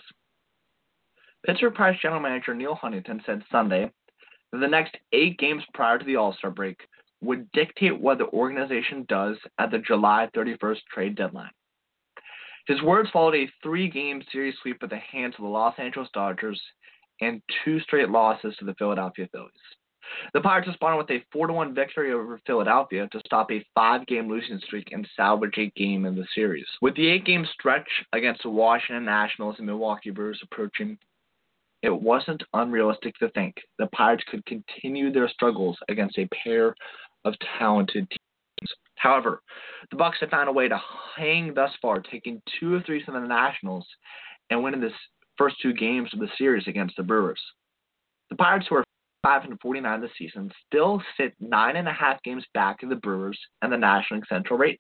Pittsburgh 1.47 1.75
Pirates 1.75 2.03
general 2.03 2.21
manager 2.21 2.55
Neil 2.55 2.75
Huntington 2.75 3.23
said 3.25 3.43
Sunday 3.51 3.91
that 4.53 4.59
the 4.59 4.69
next 4.69 4.97
eight 5.13 5.39
games 5.39 5.63
prior 5.75 5.99
to 5.99 6.05
the 6.05 6.17
All 6.17 6.35
Star 6.35 6.51
break 6.51 6.79
would 7.21 7.51
dictate 7.53 7.99
what 7.99 8.19
the 8.19 8.29
organization 8.29 9.05
does 9.09 9.37
at 9.59 9.71
the 9.71 9.79
July 9.79 10.29
31st 10.37 10.81
trade 10.93 11.17
deadline. 11.17 11.51
His 12.67 12.83
words 12.83 13.09
followed 13.13 13.35
a 13.35 13.51
three 13.63 13.89
game 13.89 14.23
series 14.31 14.55
sweep 14.63 14.83
at 14.83 14.91
the 14.91 14.99
hands 14.99 15.35
of 15.39 15.43
the 15.43 15.49
Los 15.49 15.75
Angeles 15.79 16.09
Dodgers 16.13 16.61
and 17.21 17.43
two 17.65 17.81
straight 17.81 18.11
losses 18.11 18.55
to 18.59 18.65
the 18.65 18.75
Philadelphia 18.75 19.29
Phillies. 19.33 19.51
The 20.35 20.41
Pirates 20.41 20.69
responded 20.69 20.99
with 20.99 21.11
a 21.11 21.25
4 21.33 21.53
1 21.53 21.75
victory 21.75 22.13
over 22.13 22.41
Philadelphia 22.47 23.09
to 23.13 23.21
stop 23.27 23.51
a 23.51 23.65
five 23.75 24.07
game 24.07 24.29
losing 24.29 24.59
streak 24.61 24.89
and 24.93 25.09
salvage 25.17 25.59
a 25.59 25.73
game 25.77 26.05
in 26.05 26.15
the 26.15 26.27
series. 26.35 26.67
With 26.83 26.95
the 26.97 27.09
eight 27.09 27.25
game 27.25 27.47
stretch 27.53 27.89
against 28.13 28.43
the 28.43 28.51
Washington 28.51 29.05
Nationals 29.05 29.57
and 29.59 29.67
Milwaukee 29.67 30.11
Brewers 30.11 30.41
approaching, 30.43 30.99
it 31.83 31.91
wasn't 31.91 32.43
unrealistic 32.55 33.15
to 33.19 33.29
think 33.31 33.55
the 33.79 33.87
Pirates 33.89 34.25
could 34.29 34.45
continue 34.47 35.13
their 35.13 35.29
struggles 35.29 35.77
against 35.89 36.19
a 36.19 36.29
pair 36.45 36.75
of 37.25 37.35
talented 37.59 38.09
teams. 38.11 38.73
However, 38.97 39.43
the 39.91 39.97
Bucs 39.97 40.19
have 40.21 40.31
found 40.31 40.49
a 40.49 40.53
way 40.53 40.69
to 40.69 40.81
hang 41.17 41.55
thus 41.55 41.71
far, 41.81 42.01
taking 42.01 42.43
two 42.59 42.75
of 42.75 42.85
three 42.85 43.05
from 43.05 43.15
the 43.15 43.21
Nationals 43.21 43.87
and 44.51 44.63
winning 44.63 44.81
the 44.81 44.91
first 45.37 45.57
two 45.63 45.73
games 45.73 46.11
of 46.13 46.19
the 46.19 46.29
series 46.37 46.67
against 46.67 46.97
the 46.97 47.03
Brewers. 47.03 47.41
The 48.31 48.37
Pirates, 48.37 48.67
who 49.23 49.29
are 49.29 49.41
549 49.41 50.01
this 50.01 50.11
season, 50.19 50.51
still 50.67 51.03
sit 51.17 51.35
nine 51.41 51.77
and 51.77 51.89
a 51.89 51.93
half 51.93 52.23
games 52.23 52.45
back 52.55 52.83
of 52.83 52.89
the 52.89 52.97
Brewers 52.97 53.39
and 53.63 53.73
the 53.73 53.77
National 53.77 54.21
Central 54.29 54.59
race. 54.59 54.77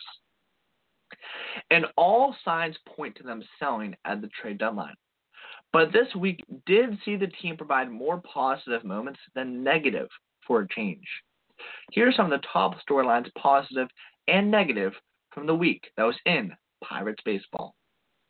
And 1.70 1.86
all 1.96 2.34
signs 2.44 2.76
point 2.96 3.16
to 3.16 3.22
them 3.22 3.42
selling 3.58 3.96
at 4.04 4.20
the 4.20 4.28
trade 4.40 4.58
deadline. 4.58 4.94
But 5.72 5.92
this 5.92 6.14
week 6.14 6.44
did 6.66 6.98
see 7.04 7.16
the 7.16 7.26
team 7.26 7.56
provide 7.56 7.90
more 7.90 8.22
positive 8.22 8.84
moments 8.84 9.20
than 9.34 9.62
negative 9.62 10.08
for 10.46 10.60
a 10.60 10.68
change. 10.68 11.04
Here 11.92 12.08
are 12.08 12.12
some 12.12 12.32
of 12.32 12.40
the 12.40 12.46
top 12.52 12.76
storylines, 12.88 13.28
positive 13.36 13.88
and 14.28 14.50
negative, 14.50 14.92
from 15.32 15.46
the 15.46 15.54
week 15.54 15.90
that 15.96 16.04
was 16.04 16.16
in 16.24 16.52
Pirates 16.82 17.22
baseball. 17.24 17.74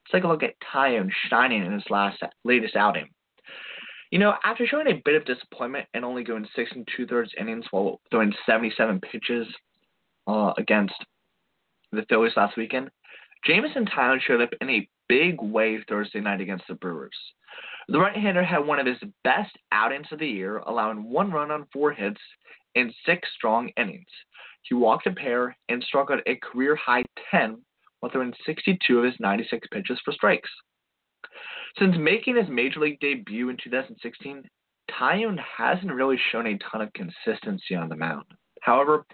Let's 0.04 0.12
take 0.12 0.24
a 0.24 0.28
look 0.28 0.42
at 0.42 0.54
Taillon 0.72 1.10
shining 1.28 1.64
in 1.64 1.72
his 1.72 1.84
last 1.90 2.22
latest 2.44 2.76
outing. 2.76 3.08
You 4.10 4.18
know, 4.18 4.34
after 4.42 4.66
showing 4.66 4.86
a 4.86 5.02
bit 5.04 5.16
of 5.16 5.26
disappointment 5.26 5.86
and 5.92 6.04
only 6.04 6.24
going 6.24 6.46
six 6.56 6.70
and 6.74 6.88
two 6.96 7.06
thirds 7.06 7.32
innings 7.38 7.66
while 7.70 8.00
throwing 8.10 8.32
77 8.46 9.00
pitches 9.00 9.46
uh, 10.26 10.52
against 10.56 10.94
the 11.92 12.04
Phillies 12.08 12.32
last 12.36 12.56
weekend, 12.56 12.90
Jameson 13.44 13.86
Taillon 13.86 14.20
showed 14.20 14.40
up 14.40 14.50
in 14.60 14.70
a 14.70 14.88
big 15.08 15.40
way 15.40 15.78
Thursday 15.88 16.20
night 16.20 16.40
against 16.40 16.64
the 16.68 16.74
Brewers. 16.74 17.16
The 17.88 17.98
right-hander 17.98 18.44
had 18.44 18.58
one 18.58 18.78
of 18.78 18.86
his 18.86 18.98
best 19.24 19.56
outings 19.72 20.08
of 20.12 20.18
the 20.18 20.26
year, 20.26 20.58
allowing 20.58 21.04
one 21.04 21.30
run 21.30 21.50
on 21.50 21.66
four 21.72 21.92
hits 21.92 22.20
in 22.74 22.92
six 23.06 23.28
strong 23.34 23.70
innings. 23.76 24.10
He 24.62 24.74
walked 24.74 25.06
a 25.06 25.12
pair 25.12 25.56
and 25.68 25.82
struck 25.82 26.10
out 26.10 26.20
a 26.26 26.36
career 26.36 26.76
high 26.76 27.04
10 27.30 27.58
while 28.00 28.12
throwing 28.12 28.34
62 28.44 28.98
of 28.98 29.04
his 29.04 29.14
96 29.20 29.66
pitches 29.72 29.98
for 30.04 30.12
strikes. 30.12 30.50
Since 31.78 31.96
making 31.98 32.36
his 32.36 32.48
major 32.48 32.80
league 32.80 32.98
debut 33.00 33.50
in 33.50 33.56
2016, 33.62 34.42
Taillon 34.90 35.38
hasn't 35.38 35.92
really 35.92 36.18
shown 36.32 36.46
a 36.46 36.58
ton 36.58 36.80
of 36.80 36.92
consistency 36.92 37.74
on 37.76 37.88
the 37.88 37.96
mound. 37.96 38.24
However, 38.62 39.04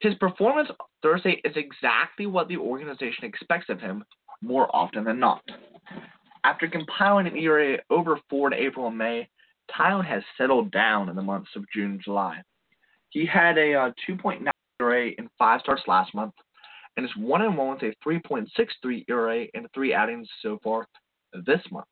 his 0.00 0.14
performance 0.16 0.68
Thursday 1.02 1.40
is 1.44 1.56
exactly 1.56 2.26
what 2.26 2.46
the 2.46 2.56
organization 2.56 3.24
expects 3.24 3.68
of 3.68 3.80
him 3.80 4.04
more 4.40 4.68
often 4.74 5.04
than 5.04 5.18
not. 5.18 5.42
After 6.44 6.68
compiling 6.68 7.26
an 7.26 7.36
ERA 7.36 7.78
over 7.90 8.18
4 8.30 8.52
in 8.52 8.58
April 8.58 8.86
and 8.86 8.98
May, 8.98 9.28
Taillon 9.70 10.04
has 10.04 10.22
settled 10.38 10.70
down 10.70 11.08
in 11.08 11.16
the 11.16 11.22
months 11.22 11.50
of 11.56 11.64
June 11.74 11.92
and 11.92 12.02
July. 12.02 12.40
He 13.10 13.26
had 13.26 13.58
a 13.58 13.74
uh, 13.74 13.90
2.9 14.08 14.48
ERA 14.80 15.08
in 15.18 15.28
five 15.38 15.60
starts 15.60 15.82
last 15.86 16.14
month, 16.14 16.34
and 16.96 17.04
is 17.04 17.16
1 17.16 17.56
1 17.56 17.68
with 17.70 17.82
a 17.82 18.08
3.63 18.08 19.04
ERA 19.08 19.44
in 19.54 19.66
three 19.74 19.94
outings 19.94 20.28
so 20.40 20.58
far 20.62 20.86
this 21.46 21.60
month. 21.70 21.86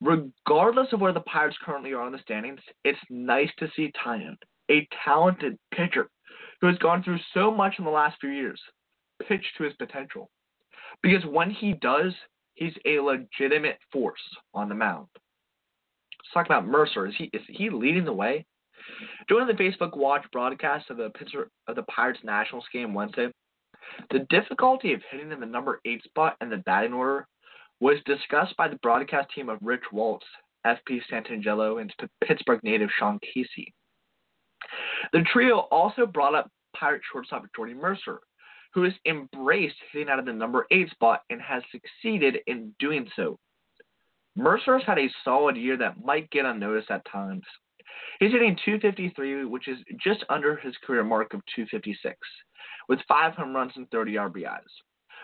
Regardless 0.00 0.92
of 0.92 1.00
where 1.00 1.12
the 1.12 1.20
Pirates 1.20 1.56
currently 1.64 1.94
are 1.94 2.06
in 2.06 2.12
the 2.12 2.18
standings, 2.18 2.60
it's 2.84 2.98
nice 3.08 3.50
to 3.58 3.70
see 3.74 3.92
Taillon, 3.92 4.36
a 4.70 4.86
talented 5.04 5.58
pitcher 5.74 6.08
who 6.60 6.66
has 6.66 6.76
gone 6.78 7.02
through 7.02 7.18
so 7.32 7.50
much 7.50 7.74
in 7.78 7.84
the 7.84 7.90
last 7.90 8.16
few 8.20 8.30
years, 8.30 8.60
pitch 9.26 9.44
to 9.56 9.64
his 9.64 9.72
potential. 9.74 10.30
Because 11.02 11.24
when 11.26 11.50
he 11.50 11.74
does, 11.74 12.12
he's 12.54 12.74
a 12.84 13.00
legitimate 13.00 13.78
force 13.92 14.20
on 14.54 14.68
the 14.68 14.74
mound. 14.74 15.06
Let's 15.14 16.32
talk 16.34 16.46
about 16.46 16.66
Mercer. 16.66 17.06
Is 17.06 17.14
he 17.16 17.30
is 17.32 17.42
he 17.48 17.70
leading 17.70 18.04
the 18.04 18.12
way? 18.12 18.44
During 19.28 19.46
the 19.46 19.54
Facebook 19.54 19.96
Watch 19.96 20.24
broadcast 20.32 20.90
of 20.90 20.96
the 20.96 21.10
Pittsburgh 21.10 21.48
of 21.68 21.76
the 21.76 21.82
Pirates 21.84 22.20
Nationals 22.22 22.64
game 22.72 22.94
Wednesday, 22.94 23.28
the 24.10 24.26
difficulty 24.30 24.92
of 24.92 25.00
hitting 25.10 25.32
in 25.32 25.40
the 25.40 25.46
number 25.46 25.80
eight 25.84 26.02
spot 26.04 26.36
in 26.40 26.50
the 26.50 26.58
batting 26.58 26.92
order 26.92 27.26
was 27.80 27.98
discussed 28.06 28.56
by 28.56 28.68
the 28.68 28.78
broadcast 28.82 29.28
team 29.34 29.48
of 29.48 29.58
Rich 29.60 29.84
Waltz, 29.92 30.26
FP 30.66 31.00
Santangelo, 31.10 31.80
and 31.80 31.92
Pittsburgh 32.24 32.60
native 32.62 32.90
Sean 32.98 33.18
Casey. 33.20 33.74
The 35.12 35.24
trio 35.32 35.60
also 35.70 36.06
brought 36.06 36.34
up 36.34 36.50
Pirate 36.74 37.02
shortstop 37.10 37.44
Jordy 37.54 37.74
Mercer, 37.74 38.20
who 38.74 38.82
has 38.82 38.92
embraced 39.06 39.76
hitting 39.92 40.08
out 40.08 40.18
of 40.18 40.26
the 40.26 40.32
number 40.32 40.66
eight 40.70 40.90
spot 40.90 41.22
and 41.30 41.40
has 41.40 41.62
succeeded 41.70 42.38
in 42.46 42.74
doing 42.78 43.08
so. 43.16 43.38
Mercer 44.36 44.78
has 44.78 44.86
had 44.86 44.98
a 44.98 45.10
solid 45.24 45.56
year 45.56 45.78
that 45.78 46.04
might 46.04 46.30
get 46.30 46.44
unnoticed 46.44 46.90
at 46.90 47.02
times. 47.10 47.44
He's 48.20 48.32
hitting 48.32 48.56
253, 48.64 49.46
which 49.46 49.68
is 49.68 49.78
just 50.02 50.24
under 50.28 50.56
his 50.56 50.74
career 50.86 51.04
mark 51.04 51.32
of 51.32 51.40
256, 51.54 52.16
with 52.88 52.98
five 53.08 53.34
home 53.34 53.54
runs 53.54 53.72
and 53.76 53.90
30 53.90 54.14
RBIs. 54.14 54.60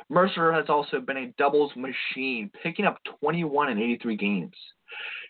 Mercer 0.08 0.52
has 0.52 0.66
also 0.68 1.00
been 1.00 1.16
a 1.16 1.34
doubles 1.38 1.72
machine, 1.76 2.50
picking 2.62 2.84
up 2.84 2.98
21 3.20 3.70
in 3.70 3.78
83 3.78 4.16
games. 4.16 4.56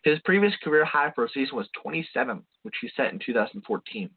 His 0.05 0.19
previous 0.25 0.55
career 0.63 0.85
high 0.85 1.13
for 1.15 1.25
a 1.25 1.29
season 1.31 1.57
was 1.57 1.69
27, 1.81 2.43
which 2.63 2.75
he 2.81 2.91
set 2.97 3.13
in 3.13 3.21
2014. 3.25 4.11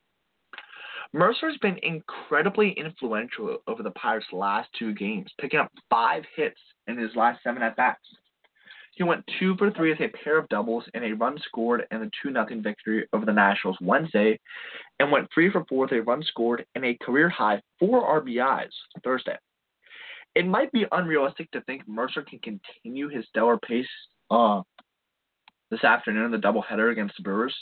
Mercer's 1.13 1.57
been 1.61 1.77
incredibly 1.83 2.71
influential 2.71 3.59
over 3.67 3.83
the 3.83 3.91
Pirates' 3.91 4.25
last 4.33 4.69
two 4.77 4.93
games, 4.93 5.31
picking 5.39 5.59
up 5.59 5.71
five 5.89 6.23
hits 6.35 6.59
in 6.87 6.97
his 6.97 7.15
last 7.15 7.41
seven 7.43 7.61
at 7.61 7.75
bats. 7.75 8.01
He 8.95 9.03
went 9.03 9.25
two 9.39 9.55
for 9.57 9.71
three 9.71 9.89
with 9.89 9.99
a 9.99 10.07
pair 10.23 10.37
of 10.37 10.47
doubles 10.49 10.85
and 10.93 11.03
a 11.03 11.13
run 11.13 11.37
scored 11.39 11.85
in 11.91 11.99
the 11.99 12.11
2 12.23 12.31
0 12.31 12.61
victory 12.61 13.05
over 13.11 13.25
the 13.25 13.33
Nationals 13.33 13.77
Wednesday, 13.81 14.39
and 14.99 15.11
went 15.11 15.27
three 15.33 15.51
for 15.51 15.65
four 15.65 15.81
with 15.81 15.91
a 15.91 16.01
run 16.01 16.23
scored 16.23 16.65
and 16.75 16.85
a 16.85 16.97
career 17.01 17.29
high 17.29 17.61
four 17.77 18.21
RBIs 18.21 18.71
Thursday. 19.03 19.37
It 20.35 20.45
might 20.45 20.71
be 20.71 20.85
unrealistic 20.91 21.49
to 21.51 21.61
think 21.61 21.87
Mercer 21.87 22.21
can 22.21 22.39
continue 22.39 23.07
his 23.07 23.25
stellar 23.29 23.57
pace 23.57 23.87
uh, 24.29 24.61
this 25.71 25.83
afternoon 25.83 26.25
in 26.25 26.31
the 26.31 26.37
doubleheader 26.37 26.91
against 26.91 27.15
the 27.17 27.23
Brewers, 27.23 27.55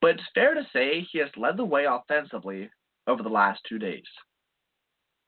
but 0.00 0.10
it's 0.10 0.22
fair 0.34 0.54
to 0.54 0.66
say 0.72 1.06
he 1.10 1.18
has 1.18 1.30
led 1.36 1.56
the 1.56 1.64
way 1.64 1.86
offensively 1.86 2.70
over 3.06 3.22
the 3.22 3.28
last 3.28 3.60
two 3.68 3.78
days. 3.78 4.04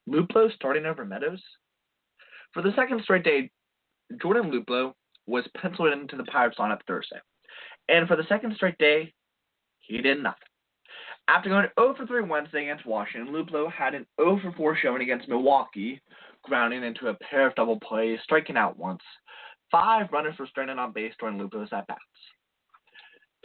Luplow 0.09 0.53
starting 0.55 0.87
over 0.87 1.05
Meadows? 1.05 1.43
For 2.53 2.63
the 2.63 2.73
second 2.77 3.03
straight 3.03 3.25
day, 3.25 3.51
Jordan 4.21 4.51
Luplow 4.51 4.93
was 5.27 5.45
penciled 5.57 5.93
into 5.93 6.17
the 6.17 6.25
Pirates 6.25 6.59
lineup 6.59 6.81
Thursday. 6.87 7.19
And 7.89 8.07
for 8.07 8.17
the 8.17 8.25
second 8.29 8.55
straight 8.57 8.79
day, 8.79 9.13
he 9.81 9.99
did 9.99 10.23
nothing. 10.23 10.39
After 11.29 11.49
going 11.49 11.67
0 11.79 11.95
for 11.97 12.07
3 12.07 12.23
Wednesday 12.23 12.63
against 12.63 12.85
Washington, 12.85 13.33
Luplow 13.33 13.71
had 13.71 13.95
an 13.95 14.07
0 14.21 14.41
for 14.43 14.53
4 14.53 14.77
showing 14.77 15.03
against 15.03 15.29
Milwaukee, 15.29 16.01
grounding 16.43 16.85
into 16.85 17.09
a 17.09 17.15
pair 17.15 17.47
of 17.47 17.55
double 17.55 17.79
plays, 17.81 18.19
striking 18.25 18.57
out 18.57 18.79
once. 18.79 19.03
Five 19.71 20.13
runners 20.13 20.35
were 20.39 20.47
stranded 20.47 20.79
on 20.79 20.93
base 20.93 21.15
during 21.19 21.39
Luplow's 21.39 21.73
at 21.73 21.87
bats. 21.87 22.01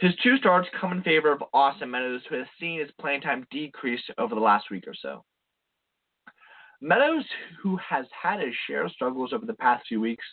His 0.00 0.12
two 0.22 0.36
starts 0.36 0.68
come 0.80 0.92
in 0.92 1.02
favor 1.02 1.32
of 1.32 1.42
Austin 1.52 1.90
Meadows, 1.90 2.20
who 2.28 2.36
has 2.36 2.46
seen 2.60 2.80
his 2.80 2.90
playing 3.00 3.22
time 3.22 3.46
decrease 3.50 4.02
over 4.16 4.34
the 4.34 4.40
last 4.40 4.70
week 4.70 4.86
or 4.86 4.94
so. 4.94 5.24
Meadows, 6.80 7.24
who 7.60 7.76
has 7.78 8.06
had 8.22 8.40
his 8.40 8.54
share 8.66 8.84
of 8.84 8.92
struggles 8.92 9.32
over 9.32 9.44
the 9.44 9.54
past 9.54 9.86
few 9.88 10.00
weeks, 10.00 10.24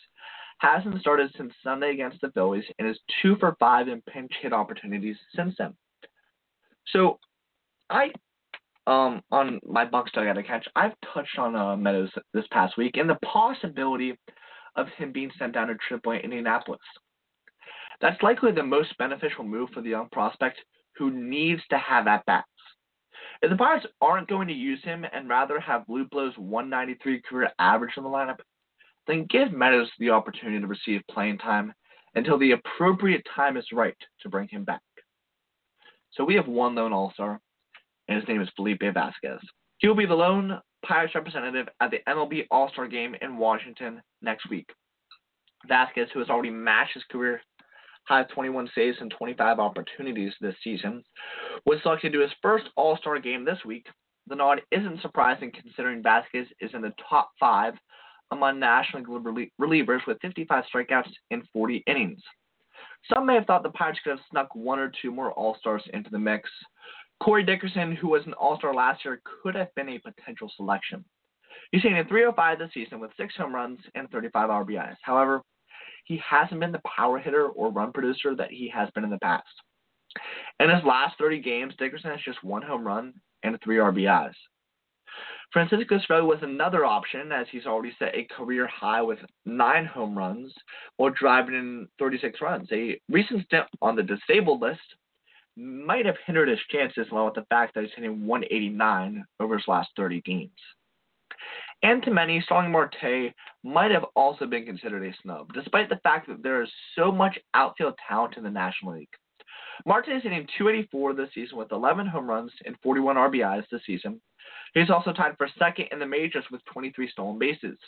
hasn't 0.58 1.00
started 1.00 1.32
since 1.36 1.52
Sunday 1.62 1.90
against 1.90 2.20
the 2.20 2.30
Phillies 2.30 2.64
and 2.78 2.88
is 2.88 2.98
two 3.20 3.36
for 3.40 3.56
five 3.58 3.88
in 3.88 4.00
pinch 4.02 4.30
hit 4.40 4.52
opportunities 4.52 5.16
since 5.34 5.54
then. 5.58 5.74
So, 6.88 7.18
I, 7.90 8.12
um, 8.86 9.22
on 9.30 9.60
my 9.66 9.84
Bucs 9.84 10.12
Dugout 10.12 10.44
catch, 10.46 10.66
I've 10.76 10.94
touched 11.12 11.38
on 11.38 11.56
uh, 11.56 11.76
Meadows 11.76 12.10
this 12.32 12.44
past 12.50 12.76
week 12.76 12.96
and 12.96 13.08
the 13.08 13.18
possibility 13.24 14.16
of 14.76 14.88
him 14.96 15.12
being 15.12 15.30
sent 15.38 15.54
down 15.54 15.68
to 15.68 15.74
AAA 15.90 16.22
Indianapolis. 16.22 16.80
That's 18.00 18.22
likely 18.22 18.52
the 18.52 18.62
most 18.62 18.96
beneficial 18.98 19.44
move 19.44 19.70
for 19.72 19.80
the 19.80 19.90
young 19.90 20.08
prospect 20.12 20.58
who 20.96 21.10
needs 21.10 21.62
to 21.70 21.78
have 21.78 22.06
at 22.06 22.24
bats. 22.26 22.46
If 23.42 23.50
the 23.50 23.56
Pirates 23.56 23.86
aren't 24.00 24.28
going 24.28 24.48
to 24.48 24.54
use 24.54 24.82
him 24.82 25.04
and 25.12 25.28
rather 25.28 25.60
have 25.60 25.84
Luplow's 25.88 26.36
193 26.36 27.22
career 27.22 27.50
average 27.58 27.92
in 27.96 28.02
the 28.02 28.08
lineup, 28.08 28.38
then 29.06 29.26
give 29.28 29.52
Meadows 29.52 29.90
the 29.98 30.10
opportunity 30.10 30.60
to 30.60 30.66
receive 30.66 31.00
playing 31.10 31.38
time 31.38 31.72
until 32.14 32.38
the 32.38 32.52
appropriate 32.52 33.26
time 33.34 33.56
is 33.56 33.66
right 33.72 33.96
to 34.22 34.28
bring 34.28 34.48
him 34.48 34.64
back. 34.64 34.80
So 36.12 36.24
we 36.24 36.34
have 36.34 36.48
one 36.48 36.74
lone 36.74 36.92
All 36.92 37.12
Star, 37.12 37.40
and 38.08 38.18
his 38.18 38.28
name 38.28 38.40
is 38.40 38.48
Felipe 38.56 38.82
Vasquez. 38.94 39.40
He 39.78 39.88
will 39.88 39.94
be 39.94 40.06
the 40.06 40.14
lone 40.14 40.60
Pirates 40.86 41.14
representative 41.14 41.68
at 41.80 41.90
the 41.90 41.98
MLB 42.08 42.46
All 42.50 42.70
Star 42.70 42.86
game 42.86 43.14
in 43.20 43.36
Washington 43.36 44.00
next 44.22 44.48
week. 44.48 44.68
Vasquez, 45.68 46.08
who 46.12 46.20
has 46.20 46.30
already 46.30 46.50
matched 46.50 46.94
his 46.94 47.04
career 47.10 47.40
high 48.04 48.22
21 48.24 48.70
saves 48.72 48.98
and 49.00 49.12
25 49.18 49.58
opportunities 49.58 50.32
this 50.40 50.54
season, 50.62 51.02
was 51.64 51.80
selected 51.82 52.12
to 52.12 52.20
his 52.20 52.30
first 52.40 52.66
All 52.76 52.96
Star 52.98 53.18
game 53.18 53.44
this 53.44 53.58
week. 53.64 53.86
The 54.28 54.36
nod 54.36 54.62
isn't 54.70 55.02
surprising 55.02 55.52
considering 55.52 56.02
Vasquez 56.02 56.46
is 56.60 56.70
in 56.74 56.82
the 56.82 56.92
top 57.08 57.30
five 57.38 57.74
among 58.32 58.58
National 58.58 59.02
League 59.32 59.50
relievers 59.60 60.00
with 60.06 60.20
55 60.20 60.64
strikeouts 60.72 61.10
in 61.30 61.42
40 61.52 61.84
innings. 61.86 62.20
Some 63.12 63.26
may 63.26 63.34
have 63.34 63.46
thought 63.46 63.62
the 63.62 63.70
Pirates 63.70 64.00
could 64.02 64.10
have 64.10 64.20
snuck 64.30 64.54
one 64.54 64.78
or 64.78 64.90
two 65.00 65.12
more 65.12 65.32
All 65.32 65.56
Stars 65.60 65.82
into 65.92 66.10
the 66.10 66.18
mix. 66.18 66.50
Corey 67.22 67.44
Dickerson, 67.44 67.96
who 67.96 68.08
was 68.08 68.22
an 68.26 68.34
All 68.34 68.58
Star 68.58 68.74
last 68.74 69.04
year, 69.04 69.20
could 69.42 69.54
have 69.54 69.74
been 69.74 69.88
a 69.88 69.98
potential 69.98 70.50
selection. 70.56 71.04
He's 71.72 71.82
hitting 71.82 72.04
305 72.06 72.58
this 72.58 72.70
season 72.74 73.00
with 73.00 73.10
six 73.16 73.34
home 73.36 73.54
runs 73.54 73.80
and 73.94 74.10
35 74.10 74.50
RBIs. 74.50 74.96
However, 75.02 75.42
he 76.04 76.18
hasn't 76.18 76.60
been 76.60 76.72
the 76.72 76.80
power 76.96 77.18
hitter 77.18 77.48
or 77.48 77.72
run 77.72 77.92
producer 77.92 78.34
that 78.36 78.50
he 78.50 78.68
has 78.68 78.88
been 78.94 79.04
in 79.04 79.10
the 79.10 79.18
past. 79.18 79.44
In 80.60 80.70
his 80.70 80.84
last 80.84 81.18
30 81.18 81.40
games, 81.40 81.74
Dickerson 81.78 82.10
has 82.10 82.20
just 82.24 82.42
one 82.44 82.62
home 82.62 82.86
run 82.86 83.14
and 83.42 83.58
three 83.62 83.76
RBIs. 83.76 84.34
Francisco 85.52 85.98
Cervelli 85.98 86.26
was 86.26 86.42
another 86.42 86.84
option, 86.84 87.32
as 87.32 87.46
he's 87.50 87.66
already 87.66 87.94
set 87.98 88.14
a 88.14 88.24
career 88.24 88.66
high 88.66 89.02
with 89.02 89.18
nine 89.44 89.86
home 89.86 90.16
runs 90.16 90.52
while 90.96 91.10
driving 91.10 91.54
in 91.54 91.88
36 91.98 92.40
runs. 92.40 92.68
A 92.72 93.00
recent 93.08 93.44
stint 93.44 93.66
on 93.80 93.96
the 93.96 94.02
disabled 94.02 94.60
list 94.60 94.80
might 95.56 96.06
have 96.06 96.16
hindered 96.26 96.48
his 96.48 96.58
chances, 96.70 97.06
along 97.10 97.26
with 97.26 97.34
the 97.34 97.46
fact 97.48 97.74
that 97.74 97.84
he's 97.84 97.92
hitting 97.94 98.26
189 98.26 99.24
over 99.40 99.56
his 99.56 99.68
last 99.68 99.90
30 99.96 100.20
games. 100.22 100.50
And 101.82 102.02
to 102.02 102.10
many, 102.10 102.40
Starling 102.40 102.72
Marte 102.72 103.34
might 103.62 103.90
have 103.90 104.04
also 104.14 104.46
been 104.46 104.64
considered 104.64 105.06
a 105.06 105.14
snub, 105.22 105.52
despite 105.52 105.88
the 105.88 106.00
fact 106.02 106.26
that 106.28 106.42
there 106.42 106.62
is 106.62 106.70
so 106.94 107.12
much 107.12 107.38
outfield 107.54 107.94
talent 108.08 108.36
in 108.36 108.44
the 108.44 108.50
National 108.50 108.94
League. 108.94 109.08
Marte 109.84 110.08
is 110.08 110.22
hitting 110.22 110.46
284 110.56 111.14
this 111.14 111.28
season 111.34 111.58
with 111.58 111.72
11 111.72 112.06
home 112.06 112.28
runs 112.28 112.52
and 112.64 112.76
41 112.82 113.16
RBIs 113.16 113.64
this 113.70 113.82
season. 113.86 114.20
He's 114.72 114.90
also 114.90 115.12
tied 115.12 115.36
for 115.36 115.48
second 115.58 115.88
in 115.92 115.98
the 115.98 116.06
majors 116.06 116.44
with 116.50 116.64
23 116.72 117.10
stolen 117.10 117.38
bases. 117.38 117.78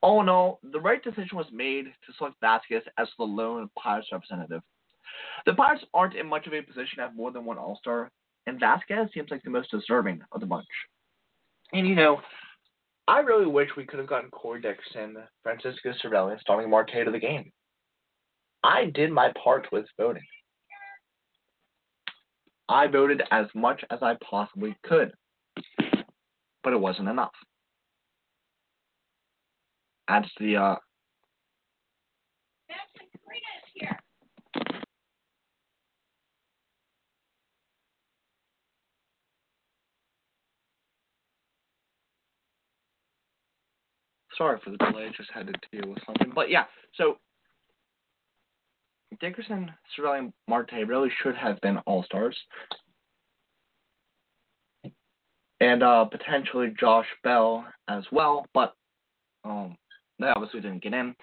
All 0.00 0.20
in 0.20 0.28
all, 0.28 0.58
the 0.72 0.80
right 0.80 1.02
decision 1.02 1.36
was 1.36 1.46
made 1.52 1.84
to 1.84 2.12
select 2.16 2.36
Vasquez 2.40 2.82
as 2.98 3.08
the 3.18 3.24
lone 3.24 3.68
Pirates 3.78 4.08
representative. 4.10 4.62
The 5.46 5.54
Pirates 5.54 5.84
aren't 5.92 6.14
in 6.14 6.26
much 6.26 6.46
of 6.46 6.54
a 6.54 6.62
position 6.62 6.96
to 6.96 7.02
have 7.02 7.16
more 7.16 7.32
than 7.32 7.44
one 7.44 7.58
All 7.58 7.76
Star, 7.80 8.10
and 8.46 8.60
Vasquez 8.60 9.08
seems 9.12 9.30
like 9.30 9.42
the 9.42 9.50
most 9.50 9.70
deserving 9.70 10.20
of 10.32 10.40
the 10.40 10.46
bunch. 10.46 10.66
And 11.72 11.86
you 11.86 11.94
know, 11.94 12.20
I 13.08 13.20
really 13.20 13.46
wish 13.46 13.70
we 13.76 13.84
could 13.84 13.98
have 13.98 14.08
gotten 14.08 14.30
Corey 14.30 14.60
Dickerson, 14.60 15.16
Francisco 15.42 15.92
Cervelli, 16.02 16.32
and 16.32 16.40
Starling 16.40 16.70
Marte 16.70 17.04
to 17.04 17.10
the 17.10 17.18
game. 17.18 17.50
I 18.62 18.86
did 18.94 19.10
my 19.10 19.32
part 19.42 19.66
with 19.72 19.86
voting. 19.98 20.22
I 22.68 22.86
voted 22.86 23.22
as 23.30 23.46
much 23.54 23.84
as 23.90 23.98
I 24.02 24.16
possibly 24.28 24.76
could, 24.84 25.12
but 26.62 26.72
it 26.72 26.80
wasn't 26.80 27.08
enough. 27.08 27.32
Adds 30.08 30.28
the 30.38 30.56
uh, 30.56 30.76
Sorry 44.42 44.58
for 44.64 44.70
the 44.70 44.76
delay. 44.78 45.08
Just 45.16 45.30
had 45.32 45.46
to 45.46 45.52
deal 45.70 45.88
with 45.88 46.02
something. 46.04 46.32
But 46.34 46.50
yeah, 46.50 46.64
so 46.96 47.18
Dickerson, 49.20 49.70
Cervelli, 49.96 50.18
and 50.18 50.32
Marte 50.48 50.72
really 50.84 51.10
should 51.22 51.36
have 51.36 51.60
been 51.60 51.78
all 51.86 52.02
stars. 52.02 52.36
And 55.60 55.84
uh, 55.84 56.06
potentially 56.06 56.74
Josh 56.78 57.06
Bell 57.22 57.64
as 57.86 58.02
well, 58.10 58.44
but 58.52 58.74
um, 59.44 59.76
they 60.18 60.26
obviously 60.26 60.60
didn't 60.60 60.82
get 60.82 60.92
in. 60.92 61.14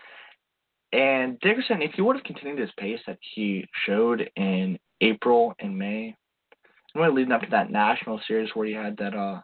And 0.94 1.38
Dickerson, 1.42 1.82
if 1.82 1.92
he 1.96 2.02
would 2.02 2.16
have 2.16 2.24
continued 2.24 2.60
his 2.60 2.72
pace 2.78 3.02
that 3.06 3.18
he 3.36 3.68
showed 3.86 4.30
in 4.38 4.80
April 5.02 5.56
and 5.60 5.78
May, 5.78 6.16
and 6.94 7.04
really 7.04 7.16
leading 7.18 7.34
up 7.34 7.42
to 7.42 7.50
that 7.52 7.70
national 7.70 8.22
series 8.30 8.52
where 8.54 8.66
he 8.66 8.74
had 8.74 8.96
that 8.96 9.14
uh, 9.14 9.42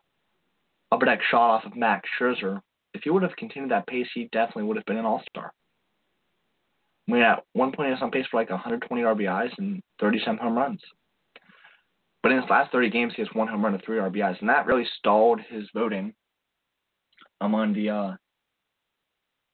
upper 0.93 1.07
deck 1.07 1.19
shot 1.29 1.55
off 1.55 1.65
of 1.65 1.75
Max 1.75 2.07
Scherzer, 2.17 2.61
if 2.95 3.03
he 3.03 3.09
would 3.09 3.23
have 3.23 3.35
continued 3.35 3.71
that 3.71 3.87
pace, 3.87 4.07
he 4.13 4.29
definitely 4.31 4.63
would 4.63 4.77
have 4.77 4.85
been 4.85 4.97
an 4.97 5.05
All 5.05 5.21
Star. 5.29 5.51
I 7.07 7.11
mean, 7.11 7.21
at 7.21 7.43
one 7.53 7.71
point 7.71 7.87
he 7.87 7.91
was 7.91 8.01
on 8.01 8.11
pace 8.11 8.25
for 8.31 8.39
like 8.39 8.49
120 8.49 9.03
RBIs 9.03 9.51
and 9.57 9.81
37 9.99 10.37
home 10.37 10.57
runs. 10.57 10.81
But 12.23 12.31
in 12.31 12.41
his 12.41 12.49
last 12.49 12.71
30 12.71 12.89
games, 12.89 13.13
he 13.15 13.21
has 13.21 13.29
one 13.33 13.47
home 13.47 13.63
run 13.63 13.75
and 13.75 13.83
three 13.83 13.99
RBIs, 13.99 14.39
and 14.39 14.49
that 14.49 14.65
really 14.65 14.87
stalled 14.97 15.39
his 15.47 15.69
voting 15.75 16.13
among 17.41 17.73
the 17.73 17.89
uh, 17.89 18.11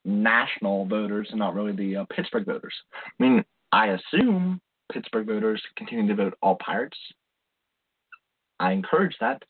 national 0.06 0.86
voters 0.86 1.28
and 1.32 1.40
not 1.40 1.54
really 1.54 1.74
the 1.74 1.98
uh, 1.98 2.06
Pittsburgh 2.16 2.46
voters. 2.46 2.74
I 3.20 3.24
mean, 3.24 3.44
I 3.74 3.88
assume 3.88 4.62
Pittsburgh 4.94 5.28
voters 5.28 5.62
continue 5.76 6.08
to 6.08 6.16
vote 6.16 6.38
all 6.42 6.58
Pirates. 6.64 6.98
I 8.60 8.72
encourage 8.72 9.16
that. 9.20 9.44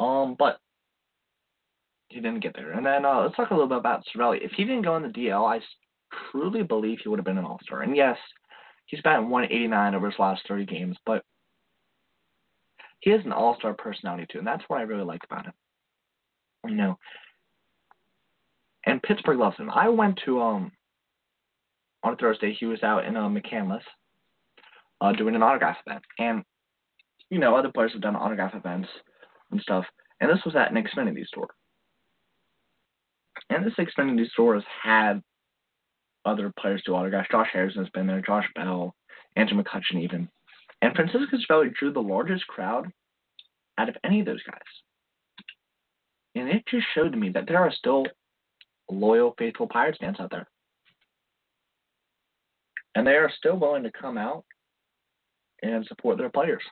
Um, 0.00 0.36
but 0.38 0.58
he 2.14 2.20
didn't 2.20 2.40
get 2.40 2.54
there. 2.54 2.72
And 2.72 2.86
then 2.86 3.04
uh, 3.04 3.22
let's 3.22 3.34
talk 3.34 3.50
a 3.50 3.54
little 3.54 3.68
bit 3.68 3.78
about 3.78 4.04
Cervelli. 4.14 4.38
If 4.40 4.52
he 4.52 4.64
didn't 4.64 4.82
go 4.82 4.96
in 4.96 5.02
the 5.02 5.08
DL, 5.08 5.44
I 5.44 5.60
truly 6.30 6.62
believe 6.62 6.98
he 7.02 7.08
would 7.08 7.18
have 7.18 7.26
been 7.26 7.38
an 7.38 7.44
All 7.44 7.58
Star. 7.64 7.82
And 7.82 7.96
yes, 7.96 8.16
he's 8.86 9.00
batting 9.02 9.28
189 9.28 9.94
over 9.94 10.10
his 10.10 10.18
last 10.18 10.42
30 10.46 10.64
games, 10.64 10.96
but 11.04 11.24
he 13.00 13.10
has 13.10 13.20
an 13.24 13.32
All 13.32 13.56
Star 13.56 13.74
personality 13.74 14.26
too, 14.30 14.38
and 14.38 14.46
that's 14.46 14.62
what 14.68 14.78
I 14.78 14.82
really 14.82 15.04
like 15.04 15.22
about 15.24 15.46
him. 15.46 15.52
You 16.66 16.76
know, 16.76 16.98
and 18.86 19.02
Pittsburgh 19.02 19.38
loves 19.38 19.56
him. 19.56 19.70
I 19.70 19.88
went 19.88 20.20
to 20.24 20.40
um 20.40 20.72
on 22.04 22.12
a 22.14 22.16
Thursday. 22.16 22.54
He 22.54 22.66
was 22.66 22.82
out 22.82 23.04
in 23.04 23.16
uh, 23.16 23.28
McCandless 23.28 23.82
uh, 25.00 25.12
doing 25.12 25.34
an 25.34 25.42
autograph 25.42 25.76
event, 25.84 26.04
and 26.18 26.44
you 27.28 27.40
know 27.40 27.56
other 27.56 27.72
players 27.74 27.92
have 27.92 28.02
done 28.02 28.16
autograph 28.16 28.54
events 28.54 28.88
and 29.50 29.60
stuff. 29.60 29.84
And 30.20 30.30
this 30.30 30.44
was 30.44 30.54
at 30.54 30.70
an 30.70 30.82
Xfinity 30.82 31.26
store. 31.26 31.48
And 33.50 33.64
this 33.64 33.74
Xfinity 33.74 34.28
store 34.30 34.54
has 34.54 34.64
had 34.82 35.22
other 36.24 36.52
players 36.58 36.82
do 36.84 36.94
autographs. 36.94 37.28
Josh 37.30 37.48
Harrison 37.52 37.82
has 37.82 37.90
been 37.90 38.06
there, 38.06 38.22
Josh 38.22 38.46
Bell, 38.54 38.94
Andrew 39.36 39.62
McCutchen 39.62 40.02
even. 40.02 40.28
And 40.82 40.94
Francisco 40.94 41.36
Cervelli 41.36 41.74
drew 41.74 41.92
the 41.92 42.00
largest 42.00 42.46
crowd 42.46 42.90
out 43.78 43.88
of 43.88 43.96
any 44.04 44.20
of 44.20 44.26
those 44.26 44.42
guys. 44.42 44.60
And 46.34 46.48
it 46.48 46.64
just 46.68 46.86
showed 46.94 47.12
to 47.12 47.18
me 47.18 47.30
that 47.30 47.46
there 47.46 47.58
are 47.58 47.72
still 47.72 48.06
loyal, 48.90 49.34
faithful 49.38 49.68
Pirates 49.68 49.98
fans 50.00 50.16
out 50.20 50.30
there. 50.30 50.48
And 52.94 53.06
they 53.06 53.12
are 53.12 53.30
still 53.36 53.56
willing 53.56 53.82
to 53.84 53.90
come 53.92 54.18
out 54.18 54.44
and 55.62 55.84
support 55.86 56.18
their 56.18 56.30
players. 56.30 56.62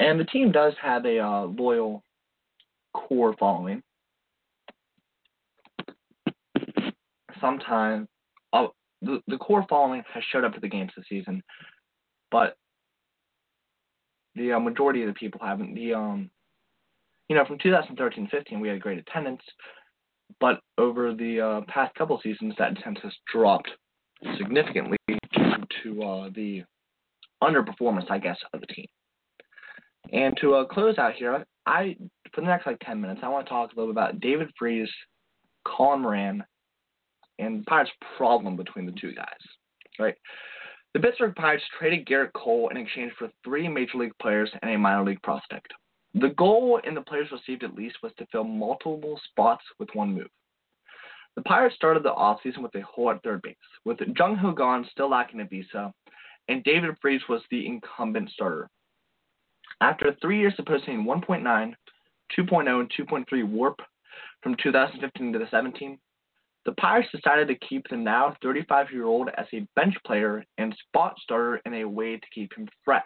And 0.00 0.18
the 0.18 0.24
team 0.24 0.50
does 0.52 0.74
have 0.82 1.04
a 1.04 1.18
uh, 1.18 1.42
loyal 1.46 2.02
core 2.92 3.34
following. 3.38 3.82
Sometimes 7.40 8.08
uh, 8.52 8.66
the, 9.02 9.20
the 9.28 9.36
core 9.36 9.66
following 9.68 10.02
has 10.12 10.22
showed 10.32 10.44
up 10.44 10.54
to 10.54 10.60
the 10.60 10.68
games 10.68 10.90
this 10.96 11.06
season, 11.08 11.42
but 12.30 12.56
the 14.34 14.52
uh, 14.52 14.60
majority 14.60 15.02
of 15.02 15.08
the 15.08 15.14
people 15.14 15.40
haven't. 15.44 15.74
The 15.74 15.94
um, 15.94 16.30
you 17.28 17.36
know, 17.36 17.44
from 17.44 17.58
2013-15 17.58 18.60
we 18.60 18.68
had 18.68 18.80
great 18.80 18.98
attendance, 18.98 19.42
but 20.40 20.60
over 20.78 21.14
the 21.14 21.40
uh, 21.40 21.60
past 21.68 21.94
couple 21.94 22.18
seasons 22.22 22.54
that 22.58 22.72
attendance 22.72 23.02
has 23.02 23.12
dropped 23.32 23.70
significantly 24.38 24.96
due 25.08 25.20
to 25.82 26.02
uh, 26.02 26.30
the 26.34 26.64
underperformance, 27.42 28.10
I 28.10 28.18
guess, 28.18 28.38
of 28.52 28.60
the 28.60 28.66
team. 28.66 28.86
And 30.14 30.36
to 30.40 30.54
uh, 30.54 30.64
close 30.64 30.96
out 30.96 31.14
here, 31.14 31.44
I 31.66 31.96
for 32.32 32.40
the 32.40 32.46
next 32.46 32.66
like 32.66 32.78
10 32.80 33.00
minutes, 33.00 33.20
I 33.22 33.28
want 33.28 33.46
to 33.46 33.50
talk 33.50 33.72
a 33.72 33.78
little 33.78 33.92
bit 33.92 33.98
about 33.98 34.20
David 34.20 34.48
Freese, 34.58 34.88
Colin 35.66 36.00
Moran, 36.00 36.44
and 37.38 37.60
the 37.60 37.64
Pirates' 37.64 37.90
problem 38.16 38.56
between 38.56 38.86
the 38.86 38.92
two 38.92 39.12
guys. 39.12 39.26
Right? 39.98 40.14
The 40.94 41.00
Pittsburgh 41.00 41.34
Pirates 41.34 41.64
traded 41.76 42.06
Gerrit 42.06 42.32
Cole 42.32 42.68
in 42.68 42.76
exchange 42.76 43.12
for 43.18 43.28
three 43.44 43.68
major 43.68 43.98
league 43.98 44.16
players 44.22 44.50
and 44.62 44.70
a 44.70 44.78
minor 44.78 45.04
league 45.04 45.22
prospect. 45.22 45.72
The 46.14 46.28
goal 46.30 46.80
in 46.84 46.94
the 46.94 47.00
players 47.00 47.28
received 47.32 47.64
at 47.64 47.74
least 47.74 47.96
was 48.00 48.12
to 48.18 48.26
fill 48.30 48.44
multiple 48.44 49.20
spots 49.30 49.64
with 49.80 49.88
one 49.94 50.14
move. 50.14 50.30
The 51.34 51.42
Pirates 51.42 51.74
started 51.74 52.04
the 52.04 52.12
offseason 52.12 52.58
with 52.58 52.74
a 52.76 52.82
hole 52.82 53.10
at 53.10 53.20
third 53.24 53.42
base, 53.42 53.56
with 53.84 53.98
Jung 54.16 54.36
Ho 54.36 54.52
Kang 54.52 54.86
still 54.92 55.10
lacking 55.10 55.40
a 55.40 55.44
visa, 55.44 55.92
and 56.46 56.62
David 56.62 56.94
Freese 57.02 57.22
was 57.28 57.42
the 57.50 57.66
incumbent 57.66 58.30
starter. 58.30 58.70
After 59.80 60.14
three 60.20 60.38
years 60.38 60.54
of 60.58 60.66
posting 60.66 61.04
1.9, 61.04 61.74
2.0, 62.38 62.80
and 62.80 62.92
2.3 62.92 63.48
WARP 63.48 63.78
from 64.42 64.56
2015 64.62 65.32
to 65.32 65.38
the 65.38 65.48
17, 65.50 65.98
the 66.64 66.72
Pirates 66.72 67.08
decided 67.12 67.48
to 67.48 67.66
keep 67.66 67.86
the 67.88 67.96
now 67.96 68.34
35 68.42 68.90
year 68.90 69.04
old 69.04 69.28
as 69.36 69.46
a 69.52 69.66
bench 69.76 69.94
player 70.06 70.44
and 70.56 70.74
spot 70.88 71.14
starter 71.22 71.60
in 71.66 71.74
a 71.74 71.84
way 71.84 72.16
to 72.16 72.26
keep 72.34 72.54
him 72.56 72.68
fresh. 72.84 73.02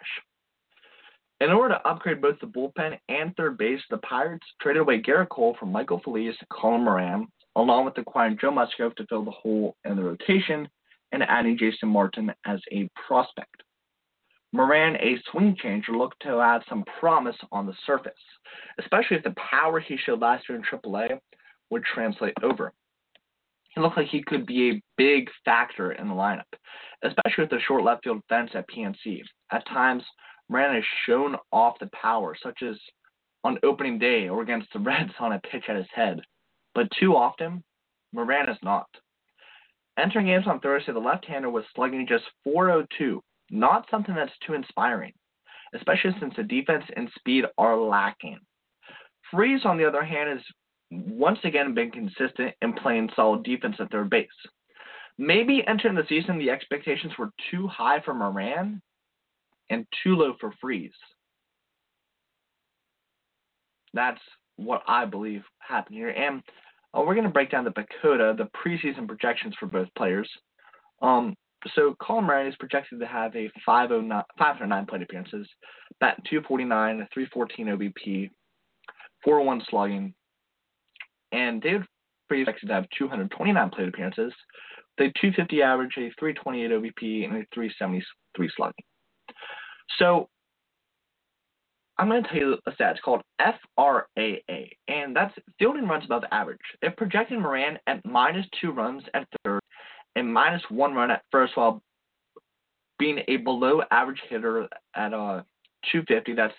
In 1.41 1.51
order 1.51 1.75
to 1.75 1.87
upgrade 1.87 2.21
both 2.21 2.39
the 2.39 2.47
bullpen 2.47 2.97
and 3.07 3.35
third 3.35 3.57
base, 3.57 3.81
the 3.89 3.97
Pirates 3.99 4.45
traded 4.61 4.81
away 4.81 5.01
Gerrit 5.01 5.29
Cole 5.29 5.55
for 5.59 5.65
Michael 5.65 6.01
Feliz 6.03 6.35
Colin 6.51 6.83
Moran, 6.83 7.27
along 7.55 7.85
with 7.85 7.97
acquiring 7.97 8.37
Joe 8.39 8.51
Musgrove 8.51 8.95
to 8.95 9.05
fill 9.07 9.23
the 9.23 9.31
hole 9.31 9.75
in 9.85 9.95
the 9.95 10.03
rotation 10.03 10.67
and 11.11 11.23
adding 11.23 11.57
Jason 11.57 11.89
Martin 11.89 12.31
as 12.45 12.59
a 12.71 12.89
prospect. 13.07 13.63
Moran, 14.51 14.95
a 14.95 15.21
swing 15.29 15.55
changer, 15.61 15.91
looked 15.91 16.21
to 16.23 16.39
add 16.39 16.61
some 16.67 16.83
promise 16.99 17.35
on 17.51 17.65
the 17.65 17.75
surface, 17.85 18.13
especially 18.79 19.17
if 19.17 19.23
the 19.23 19.35
power 19.51 19.79
he 19.79 19.95
showed 19.97 20.21
last 20.21 20.49
year 20.49 20.57
in 20.57 20.63
AAA 20.63 21.19
would 21.69 21.83
translate 21.83 22.33
over. 22.41 22.73
He 23.75 23.81
looked 23.81 23.97
like 23.97 24.07
he 24.07 24.23
could 24.23 24.47
be 24.47 24.71
a 24.71 24.81
big 24.97 25.29
factor 25.45 25.91
in 25.91 26.07
the 26.07 26.15
lineup, 26.15 26.51
especially 27.03 27.43
with 27.43 27.51
the 27.51 27.59
short 27.67 27.83
left 27.83 28.03
field 28.03 28.21
fence 28.27 28.49
at 28.55 28.67
PNC. 28.69 29.21
At 29.51 29.67
times, 29.67 30.03
Moran 30.49 30.73
has 30.73 30.83
shown 31.05 31.35
off 31.51 31.77
the 31.79 31.89
power, 31.93 32.35
such 32.41 32.63
as 32.63 32.75
on 33.43 33.59
opening 33.63 33.99
day 33.99 34.27
or 34.27 34.41
against 34.41 34.73
the 34.73 34.79
Reds 34.79 35.13
on 35.19 35.33
a 35.33 35.39
pitch 35.39 35.65
at 35.69 35.75
his 35.75 35.87
head. 35.93 36.19
But 36.73 36.87
too 36.99 37.15
often, 37.15 37.63
Moran 38.13 38.49
is 38.49 38.57
not. 38.63 38.87
Entering 39.97 40.27
games 40.27 40.47
on 40.47 40.59
Thursday, 40.59 40.93
the 40.93 40.99
left-hander 40.99 41.49
was 41.49 41.65
slugging 41.75 42.07
just 42.07 42.23
402, 42.43 43.21
not 43.51 43.85
something 43.89 44.15
that's 44.15 44.31
too 44.45 44.53
inspiring, 44.53 45.13
especially 45.73 46.15
since 46.19 46.33
the 46.35 46.43
defense 46.43 46.83
and 46.95 47.09
speed 47.17 47.45
are 47.57 47.77
lacking. 47.77 48.39
Freese, 49.31 49.65
on 49.65 49.77
the 49.77 49.85
other 49.85 50.03
hand, 50.03 50.29
has 50.29 50.41
once 50.91 51.39
again 51.43 51.73
been 51.73 51.91
consistent 51.91 52.53
in 52.61 52.73
playing 52.73 53.09
solid 53.15 53.43
defense 53.43 53.75
at 53.79 53.91
third 53.91 54.09
base. 54.09 54.27
Maybe 55.17 55.63
entering 55.67 55.95
the 55.95 56.05
season, 56.07 56.39
the 56.39 56.49
expectations 56.49 57.13
were 57.17 57.29
too 57.51 57.67
high 57.67 58.01
for 58.01 58.13
Moran 58.13 58.81
and 59.69 59.85
too 60.03 60.15
low 60.15 60.33
for 60.39 60.53
Freese. 60.61 60.91
That's 63.93 64.21
what 64.55 64.81
I 64.87 65.05
believe 65.05 65.43
happened 65.59 65.95
here. 65.95 66.09
And 66.09 66.41
uh, 66.93 67.01
we're 67.01 67.15
going 67.15 67.27
to 67.27 67.33
break 67.33 67.51
down 67.51 67.65
the 67.65 67.71
PECOTA, 67.71 68.37
the 68.37 68.49
preseason 68.57 69.07
projections 69.07 69.55
for 69.59 69.67
both 69.67 69.87
players. 69.95 70.29
Um, 71.01 71.35
so 71.75 71.95
Colin 72.01 72.25
Moran 72.25 72.47
is 72.47 72.55
projected 72.55 72.99
to 72.99 73.05
have 73.05 73.35
a 73.35 73.49
509 73.65 74.23
509 74.37 74.85
plate 74.85 75.01
appearances, 75.01 75.47
bat 75.99 76.17
249, 76.29 77.07
314 77.13 77.67
OBP, 77.67 78.29
401 79.23 79.61
slugging, 79.69 80.13
and 81.31 81.61
David 81.61 81.85
Freese 82.27 82.43
is 82.43 82.47
expected 82.47 82.67
to 82.67 82.73
have 82.73 82.85
229 82.97 83.69
plate 83.71 83.87
appearances, 83.87 84.33
with 84.97 85.09
a 85.09 85.19
250 85.19 85.61
average, 85.61 85.93
a 85.97 86.11
328 86.19 86.71
OBP, 86.71 87.25
and 87.25 87.37
a 87.37 87.45
373 87.53 88.51
slugging. 88.55 88.73
So 89.97 90.29
I'm 91.97 92.07
going 92.07 92.23
to 92.23 92.29
tell 92.29 92.37
you 92.37 92.57
a 92.65 92.73
stat. 92.73 92.91
It's 92.91 93.01
called 93.01 93.21
FRAA, 93.41 94.69
and 94.87 95.15
that's 95.15 95.33
fielding 95.57 95.87
runs 95.87 96.05
above 96.05 96.23
average. 96.31 96.59
It 96.81 96.95
projected 96.95 97.39
Moran 97.39 97.77
at 97.87 98.05
minus 98.05 98.45
two 98.61 98.71
runs 98.71 99.03
at 99.13 99.27
third 99.43 99.58
minus 100.21 100.61
one 100.69 100.93
run 100.93 101.11
at 101.11 101.23
first 101.31 101.55
while 101.55 101.81
being 102.97 103.19
a 103.27 103.37
below 103.37 103.81
average 103.91 104.21
hitter 104.29 104.67
at 104.95 105.13
uh, 105.13 105.41
250. 105.91 106.33
That's 106.33 106.53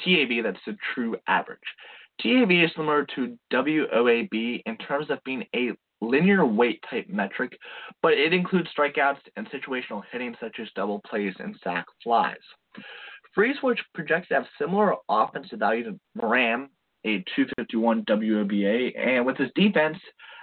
TAV, 0.00 0.42
that's 0.42 0.64
the 0.66 0.76
true 0.94 1.16
average. 1.28 1.58
TAV 2.20 2.50
is 2.50 2.70
similar 2.76 3.06
to 3.14 3.38
WOBA 3.52 4.62
in 4.66 4.76
terms 4.78 5.10
of 5.10 5.22
being 5.24 5.44
a 5.54 5.70
linear 6.00 6.44
weight 6.44 6.84
type 6.90 7.08
metric, 7.08 7.56
but 8.02 8.12
it 8.12 8.32
includes 8.32 8.68
strikeouts 8.76 9.20
and 9.36 9.48
situational 9.50 10.02
hitting 10.10 10.34
such 10.40 10.56
as 10.60 10.68
double 10.74 11.00
plays 11.08 11.34
and 11.38 11.56
sac 11.62 11.86
flies. 12.02 12.36
Freese, 13.34 13.56
which 13.62 13.80
projects 13.94 14.28
to 14.28 14.34
have 14.34 14.44
similar 14.58 14.94
offensive 15.08 15.58
value 15.58 15.84
to 15.84 15.98
Moran, 16.14 16.68
a 17.04 17.18
251 17.34 18.04
WOBA, 18.04 18.98
and 18.98 19.24
with 19.24 19.36
his 19.36 19.50
defense 19.54 19.96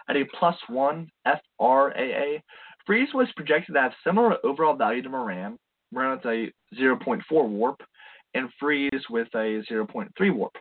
at 0.10 0.18
a 0.18 0.26
plus 0.38 0.56
one 0.68 1.10
FRAA, 1.26 2.42
Freese 2.86 3.14
was 3.14 3.28
projected 3.36 3.76
to 3.76 3.82
have 3.82 3.92
similar 4.04 4.38
overall 4.44 4.76
value 4.76 5.02
to 5.04 5.10
Moran, 5.10 5.58
Moran 5.92 6.18
with 6.18 6.26
a 6.26 6.52
0.4 6.76 7.22
warp, 7.48 7.82
and 8.34 8.50
Freese 8.60 9.04
with 9.10 9.28
a 9.36 9.64
0.3 9.72 10.36
warp. 10.36 10.54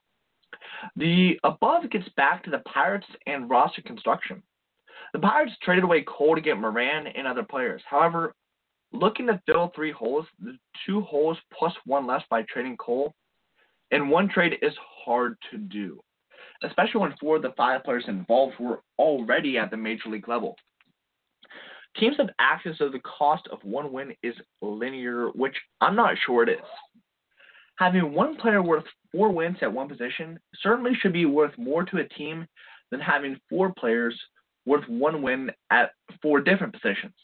The 0.97 1.39
above 1.45 1.91
gets 1.91 2.09
back 2.17 2.45
to 2.45 2.51
the 2.51 2.59
Pirates 2.61 3.07
and 3.27 3.49
roster 3.49 3.83
construction. 3.83 4.43
The 5.13 5.19
Pirates 5.19 5.53
traded 5.63 5.85
away 5.85 6.05
Cole 6.07 6.35
to 6.35 6.41
get 6.41 6.59
Moran 6.59 7.07
and 7.07 7.27
other 7.27 7.43
players. 7.43 7.83
However, 7.89 8.35
looking 8.93 9.27
to 9.29 9.41
fill 9.47 9.73
three 9.75 9.93
holes, 9.93 10.27
the 10.43 10.59
two 10.87 11.01
holes 11.01 11.39
plus 11.57 11.73
one 11.87 12.07
less 12.07 12.23
by 12.31 12.43
trading 12.43 12.77
Cole, 12.77 13.15
and 13.91 14.11
one 14.11 14.29
trade 14.29 14.59
is 14.61 14.75
hard 15.05 15.37
to 15.51 15.59
do, 15.59 16.01
especially 16.63 17.01
when 17.01 17.15
four 17.21 17.37
of 17.37 17.43
the 17.43 17.53
five 17.57 17.85
players 17.85 18.05
involved 18.09 18.55
were 18.59 18.83
already 18.99 19.59
at 19.59 19.71
the 19.71 19.77
major 19.77 20.09
league 20.09 20.29
level. 20.29 20.57
Teams 21.97 22.17
have 22.19 22.31
access 22.39 22.79
to 22.79 22.91
the 22.91 23.01
cost 23.01 23.49
of 23.51 23.59
one 23.63 23.93
win 23.93 24.15
is 24.23 24.35
linear, 24.63 25.29
which 25.31 25.57
I'm 25.81 25.97
not 25.97 26.17
sure 26.25 26.43
it 26.43 26.51
is. 26.51 26.67
Having 27.79 28.13
one 28.13 28.37
player 28.37 28.63
worth 28.63 28.85
four 29.13 29.31
wins 29.31 29.57
at 29.63 29.73
one 29.73 29.89
position 29.89 30.39
certainly 30.63 30.93
should 30.95 31.13
be 31.13 31.27
worth 31.27 31.57
more 31.57 31.85
to 31.85 31.99
a 31.99 32.09
team 32.09 32.47
than 32.91 33.01
having 33.01 33.41
four 33.49 33.73
players 33.79 34.19
worth 34.67 34.87
one 34.89 35.23
win 35.23 35.51
at 35.71 35.93
four 36.21 36.41
different 36.41 36.73
positions. 36.73 37.15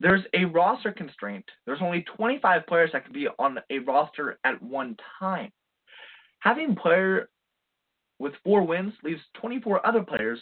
There's 0.00 0.22
a 0.34 0.46
roster 0.46 0.92
constraint. 0.92 1.44
There's 1.66 1.82
only 1.82 2.04
25 2.16 2.66
players 2.66 2.90
that 2.92 3.04
can 3.04 3.12
be 3.12 3.28
on 3.38 3.58
a 3.70 3.78
roster 3.80 4.38
at 4.44 4.60
one 4.62 4.96
time. 5.18 5.52
Having 6.40 6.76
player 6.76 7.28
with 8.20 8.34
four 8.44 8.62
wins 8.62 8.92
leaves 9.02 9.22
24 9.40 9.84
other 9.84 10.04
players 10.04 10.38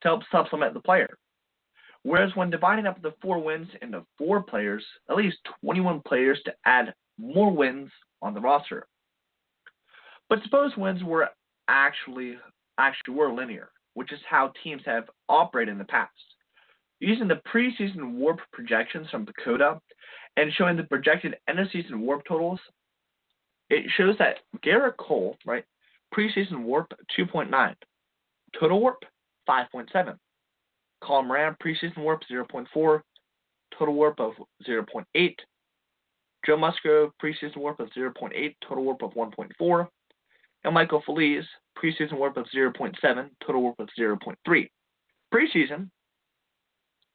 to 0.00 0.08
help 0.08 0.22
supplement 0.32 0.74
the 0.74 0.80
player. 0.80 1.18
Whereas 2.02 2.34
when 2.34 2.50
dividing 2.50 2.86
up 2.86 3.00
the 3.02 3.14
four 3.20 3.38
wins 3.38 3.68
into 3.82 4.04
four 4.16 4.42
players, 4.42 4.84
at 5.10 5.16
least 5.16 5.36
21 5.62 6.00
players 6.06 6.40
to 6.46 6.54
add 6.64 6.94
more 7.18 7.52
wins 7.54 7.90
on 8.22 8.32
the 8.32 8.40
roster. 8.40 8.86
But 10.28 10.42
suppose 10.42 10.76
wins 10.76 11.04
were 11.04 11.28
actually 11.68 12.36
actually 12.78 13.14
were 13.14 13.32
linear, 13.32 13.70
which 13.94 14.12
is 14.12 14.20
how 14.28 14.52
teams 14.62 14.82
have 14.86 15.04
operated 15.28 15.72
in 15.72 15.78
the 15.78 15.84
past. 15.84 16.12
Using 17.00 17.28
the 17.28 17.42
preseason 17.52 18.14
warp 18.14 18.40
projections 18.52 19.08
from 19.10 19.26
PECOTA 19.26 19.80
and 20.36 20.52
showing 20.54 20.76
the 20.76 20.84
projected 20.84 21.36
end 21.48 21.58
of 21.58 21.68
season 21.72 22.00
warp 22.00 22.22
totals, 22.26 22.60
it 23.68 23.84
shows 23.96 24.16
that 24.18 24.38
Gerrit 24.64 24.96
Cole, 24.96 25.36
right, 25.44 25.64
preseason 26.14 26.62
warp 26.62 26.92
2.9, 27.18 27.74
total 28.58 28.80
warp 28.80 29.02
5.7, 29.48 30.16
Colin 31.02 31.28
Moran 31.28 31.56
preseason 31.62 31.98
warp 31.98 32.22
0.4, 32.30 33.00
total 33.76 33.94
warp 33.94 34.20
of 34.20 34.32
0.8, 34.66 35.34
Joe 36.46 36.56
Musgrove 36.56 37.10
preseason 37.22 37.56
warp 37.56 37.80
of 37.80 37.90
0.8, 37.90 38.54
total 38.66 38.84
warp 38.84 39.02
of 39.02 39.12
1.4, 39.12 39.88
and 40.64 40.74
Michael 40.74 41.02
Feliz 41.04 41.44
preseason 41.76 42.14
warp 42.14 42.36
of 42.36 42.46
0.7, 42.54 42.94
total 43.44 43.62
warp 43.62 43.78
of 43.78 43.88
0.3. 43.98 44.68
Preseason, 45.32 45.90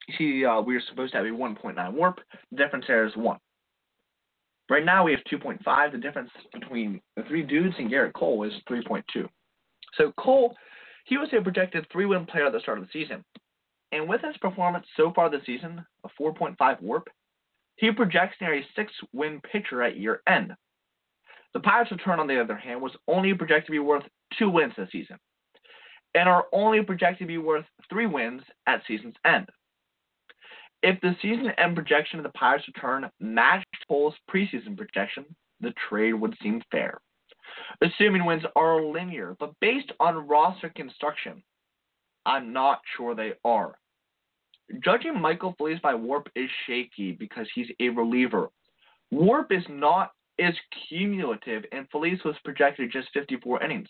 you 0.08 0.16
see, 0.18 0.46
uh, 0.46 0.62
we 0.62 0.76
are 0.76 0.82
supposed 0.90 1.14
to 1.14 1.18
have 1.18 1.26
a 1.26 1.30
1.9 1.30 1.94
warp. 1.94 2.20
The 2.52 2.58
difference 2.58 2.86
there 2.88 3.06
is 3.06 3.16
1. 3.16 3.38
Right 4.74 4.84
now, 4.84 5.04
we 5.04 5.12
have 5.12 5.22
2.5. 5.32 5.92
The 5.92 6.00
difference 6.00 6.32
between 6.52 7.00
the 7.16 7.22
three 7.28 7.44
dudes 7.44 7.76
and 7.78 7.92
Gerrit 7.92 8.14
Cole 8.14 8.42
is 8.42 8.54
3.2. 8.68 9.30
So 9.96 10.12
Cole, 10.18 10.56
he 11.06 11.18
was 11.18 11.30
a 11.32 11.44
projected 11.44 11.86
three-win 11.92 12.26
player 12.26 12.48
at 12.48 12.54
the 12.54 12.60
start 12.60 12.80
of 12.80 12.86
the 12.86 12.90
season. 12.92 13.24
And 13.92 14.10
with 14.10 14.22
his 14.22 14.36
performance 14.38 14.88
so 14.98 15.14
far 15.14 15.30
this 15.30 15.46
season, 15.46 15.86
a 16.04 16.10
4.5 16.20 16.82
warp, 16.82 17.08
he 17.76 17.92
projects 17.92 18.38
near 18.42 18.56
a 18.56 18.66
six-win 18.76 19.42
pitcher 19.42 19.84
at 19.84 19.98
year 19.98 20.24
end. 20.28 20.56
The 21.54 21.60
Pirates' 21.60 21.92
return, 21.92 22.20
on 22.20 22.26
the 22.26 22.42
other 22.42 22.58
hand, 22.58 22.82
was 22.82 22.94
only 23.08 23.32
projected 23.36 23.68
to 23.68 23.72
be 23.74 23.78
worth 23.78 24.06
two 24.40 24.50
wins 24.50 24.74
this 24.76 24.90
season. 24.92 25.18
and 26.16 26.28
are 26.28 26.46
only 26.52 26.82
projected 26.82 27.20
to 27.20 27.26
be 27.32 27.38
worth 27.38 27.66
three 27.92 28.08
wins 28.08 28.42
at 28.66 28.82
season's 28.88 29.16
end. 29.24 29.50
If 30.82 31.00
the 31.02 31.16
season 31.22 31.52
end 31.60 31.76
projection 31.76 32.18
of 32.18 32.24
the 32.24 32.32
Pirates 32.32 32.68
return 32.68 33.10
matched 33.20 33.62
Cole's 33.88 34.15
preseason 34.30 34.78
projection, 34.78 35.26
the 35.62 35.74
trade 35.89 36.13
would 36.13 36.36
seem 36.41 36.62
fair. 36.72 37.00
Assuming 37.82 38.26
wins 38.26 38.43
are 38.56 38.82
linear, 38.82 39.36
but 39.39 39.54
based 39.60 39.91
on 40.00 40.28
roster 40.28 40.69
construction, 40.69 41.43
I'm 42.26 42.54
not 42.54 42.82
sure 42.96 43.15
they 43.15 43.34
are. 43.43 43.78
Judging 44.84 45.19
Michael 45.19 45.54
Feliz 45.58 45.80
by 45.84 45.93
WARP 45.93 46.28
is 46.36 46.50
shaky 46.65 47.12
because 47.12 47.48
he's 47.54 47.67
a 47.80 47.89
reliever. 47.89 48.50
WARP 49.12 49.52
is 49.52 49.63
not 49.69 50.12
is 50.39 50.56
cumulative, 50.89 51.63
and 51.72 51.88
Feliz 51.91 52.19
was 52.26 52.36
projected 52.43 52.91
just 52.91 53.10
54 53.13 53.63
innings. 53.63 53.89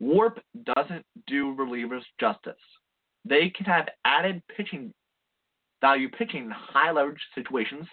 WARP 0.00 0.38
doesn't 0.64 1.04
do 1.26 1.54
relievers 1.54 2.02
justice. 2.18 2.54
They 3.24 3.50
can 3.50 3.66
have 3.66 3.88
added 4.04 4.42
pitching 4.56 4.92
value 5.84 6.08
pitching 6.08 6.44
in 6.44 6.50
high 6.50 6.90
leverage 6.90 7.20
situations, 7.34 7.86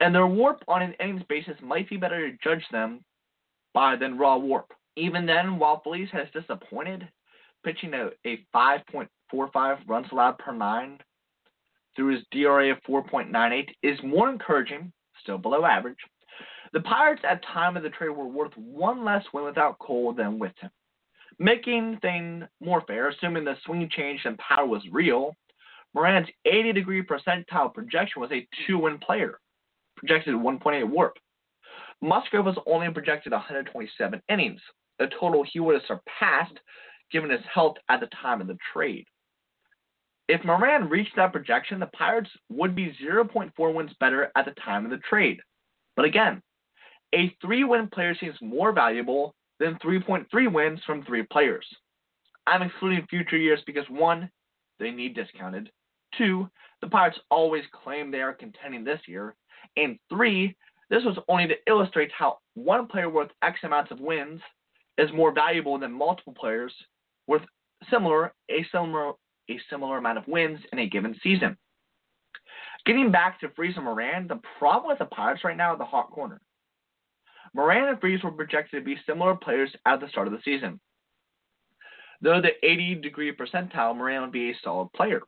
and 0.00 0.14
their 0.14 0.26
WARP 0.26 0.60
on 0.68 0.82
an 0.82 0.94
innings 1.00 1.22
basis 1.26 1.56
might 1.62 1.88
be 1.88 1.96
better 1.96 2.30
to 2.30 2.36
judge 2.44 2.62
them 2.70 3.02
by 3.72 3.96
than 3.96 4.18
raw 4.18 4.36
WARP. 4.36 4.66
Even 4.96 5.24
then, 5.24 5.58
while 5.58 5.80
Feliz 5.82 6.10
has 6.12 6.28
disappointed, 6.34 7.08
pitching 7.64 7.94
a, 7.94 8.10
a 8.26 8.44
5.45 8.54 9.78
runs 9.88 10.06
allowed 10.12 10.36
per 10.36 10.52
nine 10.52 10.98
through 11.96 12.14
his 12.14 12.24
DRA 12.30 12.72
of 12.72 12.78
4.98 12.86 13.68
is 13.82 13.98
more 14.04 14.28
encouraging, 14.28 14.92
still 15.22 15.38
below 15.38 15.64
average. 15.64 15.96
The 16.74 16.80
Pirates 16.80 17.22
at 17.26 17.42
time 17.54 17.74
of 17.74 17.82
the 17.82 17.88
trade 17.88 18.10
were 18.10 18.26
worth 18.26 18.52
one 18.56 19.02
less 19.02 19.24
win 19.32 19.44
without 19.44 19.78
Cole 19.78 20.12
than 20.12 20.38
with 20.38 20.52
him. 20.60 20.70
Making 21.38 21.98
things 22.02 22.44
more 22.60 22.82
fair, 22.86 23.08
assuming 23.08 23.44
the 23.44 23.56
swing 23.64 23.88
change 23.90 24.20
and 24.26 24.36
power 24.36 24.66
was 24.66 24.82
real, 24.92 25.34
Moran's 25.94 26.28
80 26.44 26.72
degree 26.72 27.02
percentile 27.02 27.72
projection 27.72 28.22
was 28.22 28.30
a 28.32 28.46
two 28.66 28.78
win 28.78 28.98
player, 28.98 29.38
projected 29.96 30.34
1.8 30.34 30.88
warp. 30.88 31.16
Musgrove 32.00 32.46
was 32.46 32.58
only 32.66 32.90
projected 32.90 33.32
127 33.32 34.22
innings, 34.28 34.60
a 35.00 35.06
total 35.06 35.44
he 35.44 35.60
would 35.60 35.74
have 35.74 35.82
surpassed 35.86 36.58
given 37.10 37.30
his 37.30 37.40
health 37.52 37.76
at 37.88 38.00
the 38.00 38.08
time 38.22 38.40
of 38.40 38.46
the 38.46 38.56
trade. 38.72 39.04
If 40.28 40.44
Moran 40.44 40.88
reached 40.88 41.16
that 41.16 41.32
projection, 41.32 41.80
the 41.80 41.86
Pirates 41.86 42.30
would 42.50 42.76
be 42.76 42.96
0.4 43.02 43.74
wins 43.74 43.90
better 43.98 44.30
at 44.36 44.44
the 44.44 44.54
time 44.64 44.84
of 44.84 44.92
the 44.92 44.98
trade. 44.98 45.40
But 45.96 46.04
again, 46.04 46.40
a 47.12 47.34
three 47.42 47.64
win 47.64 47.88
player 47.88 48.14
seems 48.14 48.36
more 48.40 48.72
valuable 48.72 49.34
than 49.58 49.76
3.3 49.84 50.52
wins 50.52 50.80
from 50.86 51.02
three 51.02 51.24
players. 51.24 51.66
I'm 52.46 52.62
excluding 52.62 53.06
future 53.08 53.36
years 53.36 53.60
because 53.66 53.84
one, 53.90 54.30
they 54.78 54.90
need 54.90 55.14
discounted. 55.14 55.70
Two, 56.16 56.48
the 56.80 56.88
Pirates 56.88 57.18
always 57.30 57.64
claim 57.72 58.10
they 58.10 58.20
are 58.20 58.32
contending 58.32 58.84
this 58.84 59.00
year. 59.06 59.34
And 59.76 59.98
three, 60.08 60.56
this 60.88 61.04
was 61.04 61.18
only 61.28 61.46
to 61.46 61.54
illustrate 61.66 62.10
how 62.12 62.38
one 62.54 62.86
player 62.86 63.08
worth 63.08 63.30
X 63.42 63.60
amounts 63.62 63.92
of 63.92 64.00
wins 64.00 64.40
is 64.98 65.12
more 65.12 65.32
valuable 65.32 65.78
than 65.78 65.92
multiple 65.92 66.34
players 66.38 66.72
worth 67.26 67.42
similar 67.90 68.32
a 68.50 68.64
similar 68.72 69.12
a 69.48 69.60
similar 69.70 69.98
amount 69.98 70.18
of 70.18 70.26
wins 70.28 70.60
in 70.72 70.78
a 70.80 70.88
given 70.88 71.14
season. 71.22 71.56
Getting 72.86 73.10
back 73.10 73.40
to 73.40 73.50
Freese 73.50 73.76
and 73.76 73.84
Moran, 73.84 74.26
the 74.28 74.40
problem 74.58 74.88
with 74.88 74.98
the 74.98 75.04
Pirates 75.06 75.44
right 75.44 75.56
now 75.56 75.72
is 75.72 75.78
the 75.78 75.84
hot 75.84 76.10
corner. 76.10 76.40
Moran 77.54 77.88
and 77.88 78.00
Freese 78.00 78.22
were 78.22 78.30
projected 78.30 78.80
to 78.80 78.84
be 78.84 79.00
similar 79.06 79.34
players 79.34 79.70
at 79.86 80.00
the 80.00 80.08
start 80.08 80.28
of 80.28 80.32
the 80.32 80.40
season. 80.44 80.80
Though 82.22 82.40
the 82.40 82.52
80 82.62 82.96
degree 82.96 83.32
percentile, 83.34 83.96
Moran 83.96 84.22
would 84.22 84.32
be 84.32 84.50
a 84.50 84.58
solid 84.62 84.92
player. 84.92 85.22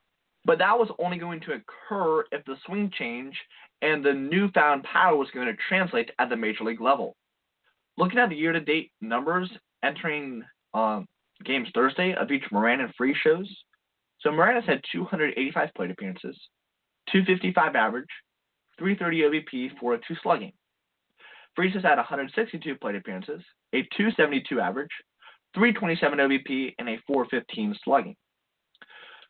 But 0.44 0.58
that 0.58 0.76
was 0.76 0.88
only 0.98 1.18
going 1.18 1.40
to 1.42 1.52
occur 1.52 2.24
if 2.32 2.44
the 2.44 2.56
swing 2.66 2.90
change 2.98 3.36
and 3.80 4.04
the 4.04 4.12
newfound 4.12 4.84
power 4.84 5.16
was 5.16 5.28
going 5.32 5.46
to 5.46 5.56
translate 5.68 6.10
at 6.18 6.28
the 6.28 6.36
major 6.36 6.64
league 6.64 6.80
level. 6.80 7.16
Looking 7.96 8.18
at 8.18 8.30
the 8.30 8.36
year 8.36 8.52
to 8.52 8.60
date 8.60 8.90
numbers 9.00 9.50
entering 9.84 10.42
uh, 10.74 11.02
games 11.44 11.68
Thursday 11.74 12.14
of 12.14 12.30
each 12.30 12.44
Moran 12.50 12.80
and 12.80 12.94
Freese 12.96 13.16
shows, 13.22 13.48
so 14.20 14.30
Moran 14.30 14.54
has 14.54 14.64
had 14.64 14.80
285 14.92 15.68
plate 15.76 15.90
appearances, 15.90 16.36
255 17.12 17.74
average, 17.74 18.08
330 18.78 19.40
OBP, 19.40 19.78
402 19.78 20.14
slugging. 20.22 20.52
Freese 21.54 21.74
has 21.74 21.82
had 21.82 21.96
162 21.96 22.76
plate 22.76 22.96
appearances, 22.96 23.42
a 23.74 23.82
272 23.96 24.60
average, 24.60 24.90
327 25.54 26.18
OBP, 26.18 26.74
and 26.78 26.88
a 26.88 26.98
415 27.06 27.76
slugging. 27.84 28.16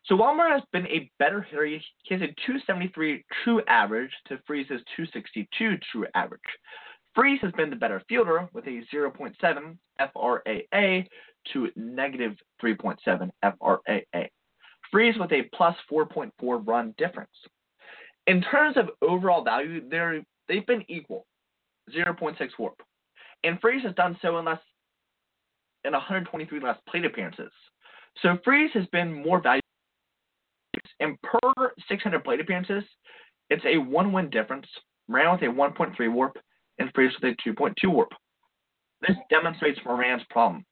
So 0.05 0.15
Walmart 0.15 0.51
has 0.51 0.63
been 0.71 0.87
a 0.87 1.09
better 1.17 1.41
hitter. 1.41 1.65
He 1.65 1.81
has 2.11 2.21
a 2.21 2.27
273 2.45 3.23
true 3.43 3.61
average 3.67 4.11
to 4.27 4.39
Freese's 4.45 4.81
262 4.95 5.77
true 5.91 6.05
average. 6.13 6.41
Freese 7.15 7.41
has 7.41 7.51
been 7.53 7.69
the 7.69 7.75
better 7.75 8.01
fielder 8.09 8.49
with 8.53 8.65
a 8.65 8.81
0.7 8.93 9.77
FRAA 9.99 11.07
to 11.53 11.69
negative 11.75 12.33
3.7 12.61 13.29
FRAA. 13.43 14.29
Freese 14.91 15.15
with 15.17 15.31
a 15.31 15.43
plus 15.55 15.75
4.4 15.91 16.31
run 16.67 16.93
difference. 16.97 17.31
In 18.27 18.41
terms 18.41 18.77
of 18.77 18.89
overall 19.01 19.43
value, 19.43 19.81
they're, 19.89 20.21
they've 20.47 20.65
been 20.65 20.83
equal, 20.87 21.25
0.6 21.95 22.35
warp. 22.57 22.81
And 23.43 23.59
Freese 23.59 23.83
has 23.83 23.93
done 23.95 24.17
so 24.21 24.37
in 24.37 24.45
less 24.45 24.59
in 25.85 25.91
123 25.91 26.59
less 26.61 26.77
plate 26.87 27.05
appearances. 27.05 27.51
So 28.21 28.37
Freese 28.43 28.71
has 28.73 28.85
been 28.87 29.13
more 29.13 29.41
valuable 29.41 29.62
and 31.03 31.17
per 31.21 31.73
600 31.87 32.23
plate 32.23 32.39
appearances, 32.39 32.83
it's 33.49 33.63
a 33.65 33.77
one 33.77 34.11
win 34.11 34.29
difference. 34.29 34.65
Moran 35.07 35.33
with 35.33 35.41
a 35.41 35.53
1.3 35.53 36.13
warp 36.13 36.37
and 36.79 36.89
Freese 36.95 37.13
with 37.21 37.33
a 37.33 37.49
2.2 37.49 37.91
warp. 37.91 38.09
This 39.01 39.17
demonstrates 39.29 39.79
Moran's 39.85 40.23
problem. 40.29 40.65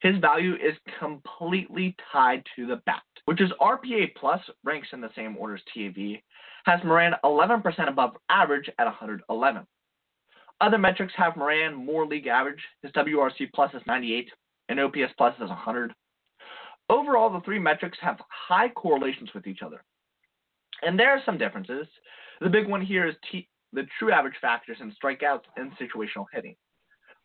His 0.00 0.18
value 0.18 0.54
is 0.54 0.76
completely 0.98 1.94
tied 2.12 2.42
to 2.56 2.66
the 2.66 2.82
bat, 2.86 3.02
which 3.26 3.40
is 3.40 3.50
RPA 3.60 4.14
plus 4.16 4.40
ranks 4.64 4.88
in 4.92 5.00
the 5.00 5.10
same 5.14 5.36
order 5.36 5.54
as 5.54 5.60
TAV, 5.72 6.18
has 6.64 6.80
Moran 6.84 7.14
11% 7.24 7.88
above 7.88 8.16
average 8.28 8.68
at 8.80 8.86
111. 8.86 9.64
Other 10.60 10.78
metrics 10.78 11.12
have 11.16 11.36
Moran 11.36 11.74
more 11.74 12.04
league 12.04 12.26
average. 12.26 12.60
His 12.82 12.90
WRC 12.92 13.52
plus 13.54 13.72
is 13.74 13.82
98 13.86 14.28
and 14.68 14.80
OPS 14.80 15.12
plus 15.16 15.34
is 15.36 15.48
100. 15.48 15.92
Overall, 16.88 17.30
the 17.30 17.40
three 17.40 17.58
metrics 17.58 17.98
have 18.00 18.18
high 18.28 18.68
correlations 18.68 19.30
with 19.34 19.46
each 19.46 19.62
other. 19.62 19.84
And 20.82 20.98
there 20.98 21.10
are 21.10 21.22
some 21.24 21.38
differences. 21.38 21.86
The 22.40 22.48
big 22.48 22.68
one 22.68 22.82
here 22.82 23.06
is 23.06 23.14
T- 23.30 23.48
the 23.72 23.86
true 23.98 24.12
average 24.12 24.34
factors 24.40 24.78
in 24.80 24.92
strikeouts 24.92 25.44
and 25.56 25.72
situational 25.72 26.26
hitting. 26.32 26.56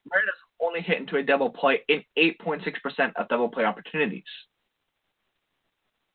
Meredith 0.10 0.36
only 0.62 0.82
hit 0.82 1.00
into 1.00 1.18
a 1.18 1.24
double 1.24 1.50
play 1.50 1.82
in 1.90 2.04
8.6% 2.18 3.14
of 3.16 3.28
double 3.28 3.50
play 3.50 3.66
opportunities. 3.66 4.24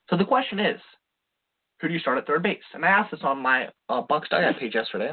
So 0.09 0.17
the 0.17 0.25
question 0.25 0.59
is, 0.59 0.81
who 1.81 1.89
do 1.89 1.95
you 1.95 2.01
start 2.01 2.19
at 2.19 2.27
third 2.27 2.43
base? 2.43 2.63
And 2.75 2.85
I 2.85 2.89
asked 2.89 3.11
this 3.11 3.21
on 3.23 3.43
my 3.43 3.69
uh, 3.89 4.03
Bucs 4.03 4.29
Dugout 4.31 4.59
page 4.59 4.75
yesterday, 4.75 5.13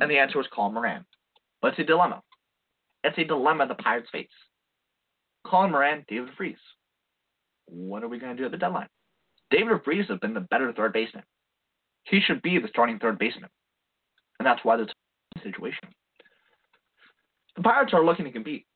and 0.00 0.10
the 0.10 0.18
answer 0.18 0.38
was 0.38 0.46
Colin 0.54 0.74
Moran. 0.74 1.04
But 1.62 1.68
it's 1.68 1.80
a 1.80 1.84
dilemma. 1.84 2.22
It's 3.02 3.18
a 3.18 3.24
dilemma 3.24 3.66
the 3.66 3.74
Pirates 3.74 4.10
face. 4.12 4.28
Colin 5.44 5.72
Moran, 5.72 6.04
David 6.06 6.30
Freese 6.36 6.58
what 7.70 8.02
are 8.02 8.08
we 8.08 8.18
going 8.18 8.36
to 8.36 8.40
do 8.40 8.46
at 8.46 8.50
the 8.50 8.58
deadline? 8.58 8.88
David 9.50 9.80
Freese 9.84 10.08
has 10.08 10.18
been 10.18 10.34
the 10.34 10.40
better 10.40 10.72
third 10.72 10.92
baseman. 10.92 11.24
He 12.04 12.20
should 12.20 12.42
be 12.42 12.58
the 12.58 12.68
starting 12.68 12.98
third 12.98 13.18
baseman. 13.18 13.50
And 14.38 14.46
that's 14.46 14.64
why 14.64 14.76
a 14.76 14.86
situation. 15.42 15.88
The 17.56 17.62
Pirates 17.62 17.92
are 17.92 18.04
looking 18.04 18.24
to 18.24 18.32
compete. 18.32 18.66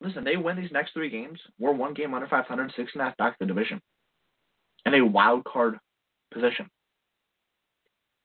Listen, 0.00 0.24
they 0.24 0.36
win 0.36 0.56
these 0.56 0.72
next 0.72 0.92
three 0.92 1.10
games. 1.10 1.40
We're 1.58 1.72
one 1.72 1.94
game 1.94 2.14
under 2.14 2.26
500, 2.26 2.72
six 2.76 2.90
and 2.92 3.02
a 3.02 3.06
half 3.06 3.16
back 3.16 3.32
of 3.32 3.38
the 3.40 3.46
division. 3.46 3.80
And 4.84 4.94
a 4.94 5.04
wild 5.04 5.44
card 5.44 5.78
position. 6.32 6.68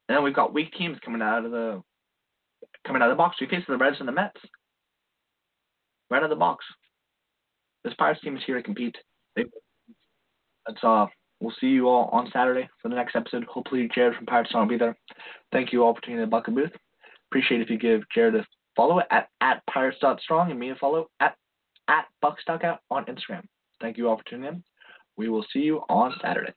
And 0.07 0.15
then 0.15 0.23
we've 0.23 0.35
got 0.35 0.53
weak 0.53 0.73
teams 0.73 0.97
coming 1.03 1.21
out 1.21 1.45
of 1.45 1.51
the 1.51 1.81
coming 2.85 3.01
out 3.01 3.09
of 3.09 3.15
the 3.15 3.21
box. 3.21 3.37
We 3.39 3.47
face 3.47 3.63
the 3.67 3.77
Reds 3.77 3.97
and 3.99 4.07
the 4.07 4.13
Mets. 4.13 4.41
Right 6.09 6.17
out 6.17 6.23
of 6.23 6.29
the 6.29 6.35
box. 6.35 6.65
This 7.83 7.93
Pirates 7.97 8.21
team 8.21 8.35
is 8.35 8.43
here 8.45 8.57
to 8.57 8.63
compete. 8.63 8.97
They 9.35 9.45
that's 10.65 10.83
uh 10.83 11.05
we'll 11.39 11.53
see 11.59 11.67
you 11.67 11.87
all 11.87 12.09
on 12.11 12.29
Saturday 12.31 12.67
for 12.81 12.89
the 12.89 12.95
next 12.95 13.15
episode. 13.15 13.43
Hopefully 13.45 13.89
Jared 13.93 14.15
from 14.15 14.25
Pirates 14.25 14.53
will 14.53 14.65
be 14.65 14.77
there. 14.77 14.97
Thank 15.51 15.71
you 15.71 15.83
all 15.83 15.95
for 15.95 16.01
tuning 16.01 16.17
in 16.17 16.21
the 16.21 16.27
Bucco 16.27 16.51
Booth. 16.51 16.71
Appreciate 17.29 17.61
if 17.61 17.69
you 17.69 17.77
give 17.77 18.01
Jared 18.13 18.35
a 18.35 18.45
follow 18.75 19.01
at 19.11 19.29
at 19.41 19.61
pirates.strong 19.71 20.51
and 20.51 20.59
me 20.59 20.71
a 20.71 20.75
follow 20.75 21.07
at 21.19 21.35
at 21.87 22.05
Bucks 22.21 22.43
on 22.47 23.05
Instagram. 23.05 23.43
Thank 23.81 23.97
you 23.97 24.09
all 24.09 24.17
for 24.17 24.23
tuning 24.29 24.47
in. 24.47 24.63
We 25.17 25.29
will 25.29 25.45
see 25.51 25.59
you 25.59 25.81
on 25.89 26.13
Saturday. 26.21 26.53